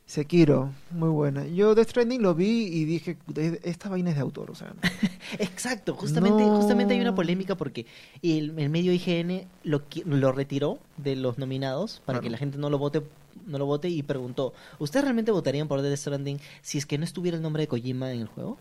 Sekiro, 0.08 0.70
muy 0.90 1.10
buena. 1.10 1.46
Yo 1.46 1.74
Death 1.74 1.90
Stranding 1.90 2.22
lo 2.22 2.34
vi 2.34 2.64
y 2.64 2.86
dije, 2.86 3.18
esta 3.62 3.90
vaina 3.90 4.08
es 4.08 4.16
de 4.16 4.22
autor, 4.22 4.50
o 4.50 4.54
sea. 4.54 4.72
Exacto, 5.38 5.94
justamente, 5.94 6.42
justamente 6.44 6.94
hay 6.94 7.00
una 7.02 7.14
polémica 7.14 7.56
porque 7.56 7.84
el, 8.22 8.54
medio 8.54 8.90
IGN 8.90 9.46
lo, 9.64 9.82
lo 10.06 10.32
retiró 10.32 10.78
de 10.96 11.14
los 11.14 11.36
nominados 11.36 12.00
para 12.06 12.20
que 12.20 12.30
la 12.30 12.38
gente 12.38 12.56
no 12.56 12.70
lo 12.70 12.78
vote 12.78 13.02
no 13.46 13.58
lo 13.58 13.66
vote 13.66 13.90
y 13.90 14.02
preguntó, 14.02 14.54
¿ustedes 14.78 15.04
realmente 15.04 15.30
votarían 15.30 15.68
por 15.68 15.82
Death 15.82 15.98
Stranding 15.98 16.40
si 16.62 16.78
es 16.78 16.86
que 16.86 16.96
no 16.96 17.04
estuviera 17.04 17.36
el 17.36 17.42
nombre 17.42 17.64
de 17.64 17.68
Kojima 17.68 18.10
en 18.10 18.20
el 18.20 18.28
juego? 18.28 18.56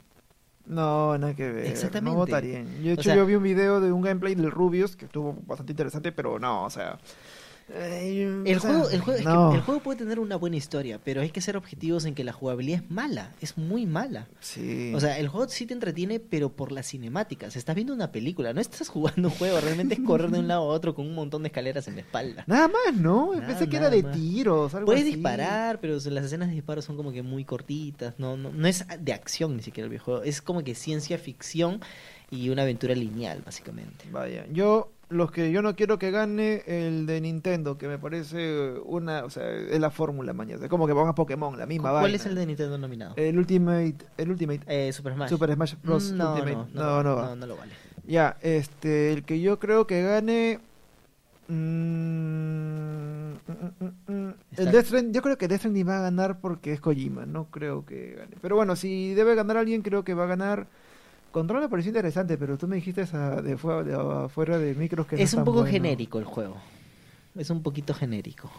No, 0.66 1.18
nada 1.18 1.34
que 1.34 1.50
ver. 1.50 1.66
Exactamente. 1.66 2.12
No 2.12 2.18
votarían. 2.18 2.66
Yo, 2.84 2.88
de 2.88 2.94
hecho, 2.94 3.16
yo 3.16 3.26
vi 3.26 3.36
un 3.36 3.44
video 3.44 3.80
de 3.80 3.92
un 3.94 4.02
gameplay 4.02 4.36
del 4.36 4.52
Rubius 4.52 4.98
que 4.98 5.06
estuvo 5.06 5.38
bastante 5.46 5.72
interesante, 5.72 6.12
pero 6.12 6.40
no, 6.40 6.66
o 6.66 6.70
sea, 6.70 7.00
el, 7.69 8.60
juego, 8.60 8.89
el, 8.89 9.01
juego, 9.01 9.53
el 9.53 9.62
juego 9.62 9.82
puede 9.82 9.99
tener 9.99 10.19
una 10.19 10.38
buena 10.38 10.56
historia, 10.56 10.99
pero 11.03 11.21
hay 11.21 11.30
que 11.32 11.41
ser 11.41 11.58
objetivos 11.58 12.06
en 12.06 12.15
que 12.15 12.23
la 12.23 12.32
jugabilidad 12.32 12.84
es 12.84 12.89
mala, 12.89 13.32
es 13.41 13.58
muy 13.58 13.86
mala. 13.86 14.27
Sí. 14.39 14.93
O 14.95 14.99
sea, 14.99 15.17
el 15.19 15.27
juego 15.27 15.49
sí 15.49 15.65
te 15.65 15.73
entretiene, 15.73 16.19
pero 16.19 16.49
por 16.49 16.71
las 16.71 16.88
cinemáticas. 16.88 17.56
Estás 17.56 17.75
viendo 17.75 17.93
una 17.93 18.12
película, 18.12 18.53
no 18.53 18.62
estás 18.62 18.88
jugando 18.89 19.27
un 19.27 19.36
juego, 19.36 19.60
realmente 19.60 19.95
es 19.95 19.99
correr 19.99 20.32
de 20.32 20.39
un 20.39 20.47
lado 20.47 20.62
a 20.62 20.73
otro 20.73 20.95
con 20.95 21.06
un 21.06 21.15
montón 21.15 21.43
de 21.43 21.47
escaleras 21.47 21.88
en 21.88 21.95
la 21.95 22.01
espalda. 22.01 22.43
Nada 22.47 22.69
más, 22.69 22.95
¿no? 22.95 23.32
Pensé 23.45 23.67
que 23.67 23.77
era 23.77 23.89
de 23.89 24.03
tiros. 24.03 24.73
Algo 24.73 24.86
Puedes 24.86 25.06
disparar, 25.06 25.80
pero 25.80 25.95
las 25.95 26.25
escenas 26.25 26.47
de 26.47 26.56
disparo 26.56 26.82
son 26.82 26.95
como 26.95 27.12
que 27.12 27.21
muy 27.21 27.43
cortitas. 27.43 28.15
No, 28.17 28.38
no, 28.38 28.51
no 28.51 28.67
es 28.67 28.86
de 28.99 29.13
acción 29.13 29.58
ni 29.58 29.63
siquiera 29.63 29.86
el 29.86 29.89
videojuego, 29.89 30.23
es 30.23 30.41
como 30.41 30.63
que 30.63 30.73
ciencia 30.73 31.17
ficción 31.17 31.82
y 32.30 32.49
una 32.49 32.63
aventura 32.63 32.95
lineal, 32.95 33.41
básicamente. 33.45 34.06
Vaya, 34.12 34.45
yo 34.51 34.91
los 35.10 35.32
que 35.32 35.52
yo 35.52 35.62
no 35.62 35.76
quiero 35.76 35.98
que 35.98 36.12
gane 36.12 36.63
el 36.67 37.06
de 37.06 37.22
Nintendo, 37.22 37.78
que 37.78 37.88
me 37.88 37.98
parece 37.98 38.74
una, 38.86 39.24
o 39.24 39.30
sea, 39.30 39.50
es 39.50 39.80
la 39.80 39.89
fórmula 39.89 40.34
mañana, 40.34 40.65
es 40.65 40.70
como 40.70 40.86
que 40.86 40.93
ponga 40.93 41.15
Pokémon, 41.15 41.58
la 41.58 41.65
misma 41.65 41.91
¿Cuál 41.91 42.15
es 42.15 42.26
el 42.26 42.36
de 42.36 42.46
Nintendo 42.46 42.78
nominado? 42.78 43.13
El 43.15 43.38
Ultimate, 43.38 43.96
el 44.17 44.32
Ultimate. 44.32 44.62
Eh, 44.67 44.91
Super 44.91 45.13
Smash. 45.13 45.30
Super 45.30 45.54
Smash 45.54 45.76
Bros. 45.82 46.12
No, 46.12 46.34
Ultimate. 46.34 46.72
No, 46.74 47.04
no, 47.04 47.15
no, 47.15 47.36
no, 47.36 47.48
lo 47.48 47.56
vale. 47.56 47.72
Ya, 48.06 48.38
este, 48.41 49.13
el 49.13 49.24
que 49.24 49.39
yo 49.39 49.60
creo 49.60 49.88
que 49.88 50.02
gane 50.02 50.60
mm, 51.48 51.54
mm, 53.48 54.12
mm, 54.12 54.34
el 54.58 54.72
Death 54.72 54.86
Stranding, 54.88 55.13
yo 55.13 55.22
creo 55.22 55.38
que 55.38 55.48
Death 55.48 55.60
Stranding 55.60 55.88
va 55.88 56.00
a 56.00 56.02
ganar 56.02 56.39
porque 56.39 56.74
es 56.74 56.82
Kojima, 56.82 57.26
no 57.26 57.46
creo 57.46 57.86
que 57.86 58.15
gane. 58.15 58.36
Pero 58.41 58.56
bueno, 58.58 58.76
si 58.76 59.13
debe 59.13 59.36
ganar 59.36 59.58
alguien, 59.58 59.82
creo 59.82 60.04
que 60.04 60.13
va 60.13 60.26
a 60.26 60.28
ganar 60.28 60.67
Control 61.38 61.62
me 61.62 61.69
pareció 61.69 61.91
interesante, 61.91 62.36
pero 62.36 62.58
tú 62.58 62.67
me 62.67 62.78
dijiste 62.78 63.02
esa 63.02 63.43
de, 63.43 63.54
afuera 63.54 64.58
de 64.58 64.73
micros 64.73 65.06
que 65.06 65.21
es 65.21 65.36
un 65.36 65.43
poco 65.43 65.63
genérico 65.65 66.17
el 66.17 66.26
juego. 66.26 66.58
Es 67.36 67.52
un 67.52 67.62
poquito 67.62 67.93
genérico. 67.93 68.50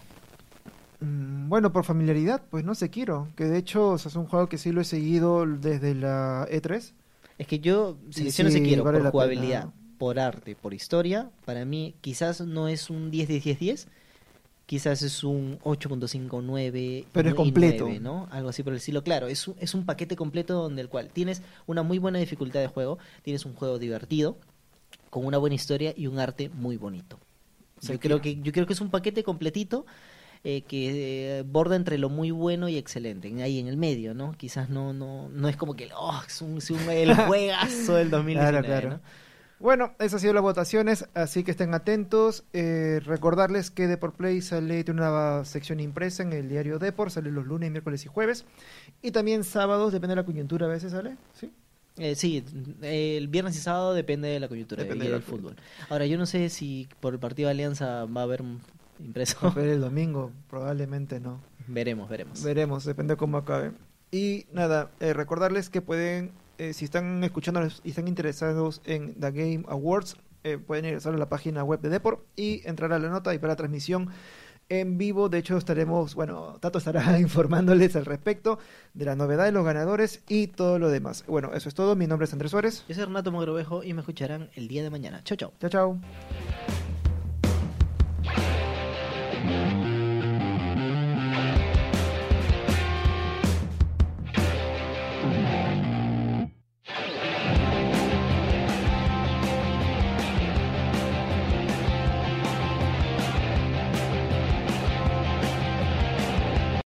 Mm, 1.00 1.48
bueno, 1.48 1.72
por 1.72 1.82
familiaridad, 1.82 2.40
pues 2.48 2.64
no 2.64 2.76
sé, 2.76 2.88
quiero. 2.88 3.26
Que 3.34 3.46
de 3.46 3.58
hecho 3.58 3.96
es 3.96 4.14
un 4.14 4.26
juego 4.26 4.48
que 4.48 4.58
sí 4.58 4.70
lo 4.70 4.80
he 4.80 4.84
seguido 4.84 5.44
desde 5.44 5.96
la 5.96 6.46
E3. 6.52 6.92
Es 7.38 7.46
que 7.48 7.58
yo 7.58 7.96
selecciono 8.10 8.52
si 8.52 8.62
quiero 8.62 8.84
por 8.84 9.10
jugabilidad, 9.10 9.70
por 9.98 10.20
arte, 10.20 10.54
por 10.54 10.72
historia. 10.72 11.30
Para 11.46 11.64
mí, 11.64 11.96
quizás 12.00 12.42
no 12.42 12.68
es 12.68 12.90
un 12.90 13.10
10 13.10 13.26
10 13.26 13.42
10 13.42 13.58
10 13.58 13.88
quizás 14.68 15.00
es 15.00 15.24
un 15.24 15.59
8.59 15.61 17.07
pero 17.11 17.31
es 17.31 17.35
completo 17.35 17.88
¿no? 18.02 18.28
algo 18.31 18.50
así 18.50 18.62
por 18.62 18.74
el 18.74 18.76
estilo 18.76 19.02
claro 19.02 19.26
es 19.26 19.48
un, 19.48 19.57
es 19.59 19.72
un 19.72 19.87
paquete 19.87 20.14
completo 20.14 20.62
donde 20.62 20.83
el 20.83 20.90
cual 20.90 21.09
tienes 21.09 21.40
una 21.66 21.83
muy 21.83 21.98
buena 21.98 22.18
dificultad 22.18 22.61
de 22.61 22.66
juego 22.66 22.98
tienes 23.22 23.46
un 23.46 23.54
juego 23.54 23.78
divertido 23.78 24.37
con 25.09 25.24
una 25.24 25.38
buena 25.38 25.54
historia 25.54 25.94
y 25.96 26.07
un 26.07 26.18
arte 26.18 26.50
muy 26.50 26.76
bonito 26.76 27.18
yo 27.81 27.98
creo 27.98 28.20
que 28.20 28.42
yo 28.42 28.52
creo 28.52 28.66
que 28.66 28.74
es 28.74 28.83
un 28.83 28.90
paquete 28.90 29.24
completito 29.24 29.87
eh, 30.44 30.61
que 30.61 31.38
eh, 31.38 31.42
borda 31.44 31.74
entre 31.74 31.96
lo 31.96 32.11
muy 32.11 32.31
bueno 32.31 32.68
y 32.68 32.76
excelente 32.76 33.42
ahí 33.42 33.61
en 33.61 33.68
el 33.68 33.78
medio 33.78 34.12
no 34.12 34.33
quizás 34.37 34.68
no 34.68 34.92
no 34.92 35.31
no 35.31 35.48
es 35.48 35.57
como 35.57 35.76
que 35.76 35.88
oh, 35.96 36.20
es 36.26 36.42
un, 36.42 36.59
es 36.59 36.70
un 36.70 36.90
el 36.90 37.14
juegazo 37.26 37.94
del 37.94 38.11
2019 38.11 38.50
claro, 38.50 38.66
claro. 38.66 38.90
¿no? 38.98 39.27
Bueno, 39.60 39.92
esas 39.98 40.14
han 40.14 40.20
sido 40.20 40.34
las 40.34 40.42
votaciones, 40.42 41.08
así 41.14 41.42
que 41.42 41.50
estén 41.50 41.74
atentos. 41.74 42.44
Eh, 42.52 43.00
recordarles 43.04 43.70
que 43.70 43.88
Deport 43.88 44.14
Play 44.14 44.40
sale 44.40 44.84
de 44.84 44.92
una 44.92 45.44
sección 45.44 45.80
impresa 45.80 46.22
en 46.22 46.32
el 46.32 46.48
diario 46.48 46.78
Deport, 46.78 47.10
sale 47.10 47.32
los 47.32 47.46
lunes, 47.46 47.70
miércoles 47.70 48.04
y 48.04 48.08
jueves. 48.08 48.44
Y 49.02 49.10
también 49.10 49.42
sábados, 49.42 49.92
depende 49.92 50.12
de 50.12 50.22
la 50.22 50.24
coyuntura, 50.24 50.66
a 50.66 50.68
veces 50.68 50.92
sale, 50.92 51.16
¿sí? 51.34 51.50
Eh, 51.96 52.14
sí, 52.14 52.44
el 52.82 53.26
viernes 53.26 53.56
y 53.56 53.60
sábado 53.60 53.92
depende 53.92 54.28
de 54.28 54.38
la 54.38 54.46
coyuntura 54.46 54.84
y 54.84 54.86
del 54.86 55.22
fútbol. 55.22 55.56
Ahora, 55.88 56.06
yo 56.06 56.16
no 56.16 56.26
sé 56.26 56.48
si 56.48 56.88
por 57.00 57.12
el 57.12 57.18
partido 57.18 57.48
de 57.48 57.52
Alianza 57.52 58.04
va 58.04 58.20
a 58.20 58.24
haber 58.24 58.44
impreso. 59.00 59.48
Haber 59.48 59.68
el 59.70 59.80
domingo, 59.80 60.30
probablemente 60.48 61.18
no. 61.18 61.40
Veremos, 61.66 62.08
veremos. 62.08 62.42
Veremos, 62.44 62.84
depende 62.84 63.14
de 63.14 63.18
cómo 63.18 63.38
acabe. 63.38 63.72
Y 64.12 64.46
nada, 64.52 64.90
eh, 65.00 65.12
recordarles 65.12 65.68
que 65.68 65.82
pueden 65.82 66.30
eh, 66.58 66.74
si 66.74 66.84
están 66.84 67.22
escuchando 67.24 67.66
y 67.84 67.90
están 67.90 68.08
interesados 68.08 68.82
en 68.84 69.14
The 69.14 69.30
Game 69.30 69.64
Awards, 69.68 70.16
eh, 70.44 70.58
pueden 70.58 70.84
ingresar 70.84 71.14
a 71.14 71.18
la 71.18 71.28
página 71.28 71.64
web 71.64 71.80
de 71.80 71.88
Deport 71.88 72.20
y 72.36 72.62
entrar 72.66 72.92
a 72.92 72.98
la 72.98 73.08
nota 73.08 73.34
y 73.34 73.38
para 73.38 73.52
la 73.52 73.56
transmisión 73.56 74.10
en 74.68 74.98
vivo. 74.98 75.28
De 75.28 75.38
hecho, 75.38 75.56
estaremos, 75.56 76.14
bueno, 76.14 76.56
Tato 76.60 76.78
estará 76.78 77.18
informándoles 77.20 77.96
al 77.96 78.04
respecto 78.04 78.58
de 78.94 79.04
la 79.04 79.16
novedad 79.16 79.44
de 79.44 79.52
los 79.52 79.64
ganadores 79.64 80.22
y 80.28 80.48
todo 80.48 80.78
lo 80.78 80.90
demás. 80.90 81.24
Bueno, 81.26 81.52
eso 81.54 81.68
es 81.68 81.74
todo. 81.74 81.96
Mi 81.96 82.06
nombre 82.06 82.26
es 82.26 82.32
Andrés 82.32 82.50
Suárez. 82.50 82.84
Yo 82.88 82.94
soy 82.94 83.04
Renato 83.04 83.32
Mogrovejo 83.32 83.82
y 83.82 83.94
me 83.94 84.00
escucharán 84.00 84.50
el 84.54 84.68
día 84.68 84.82
de 84.82 84.90
mañana. 84.90 85.22
Chao, 85.24 85.36
chao. 85.36 85.52
Chao, 85.60 85.70
chao. 85.70 85.98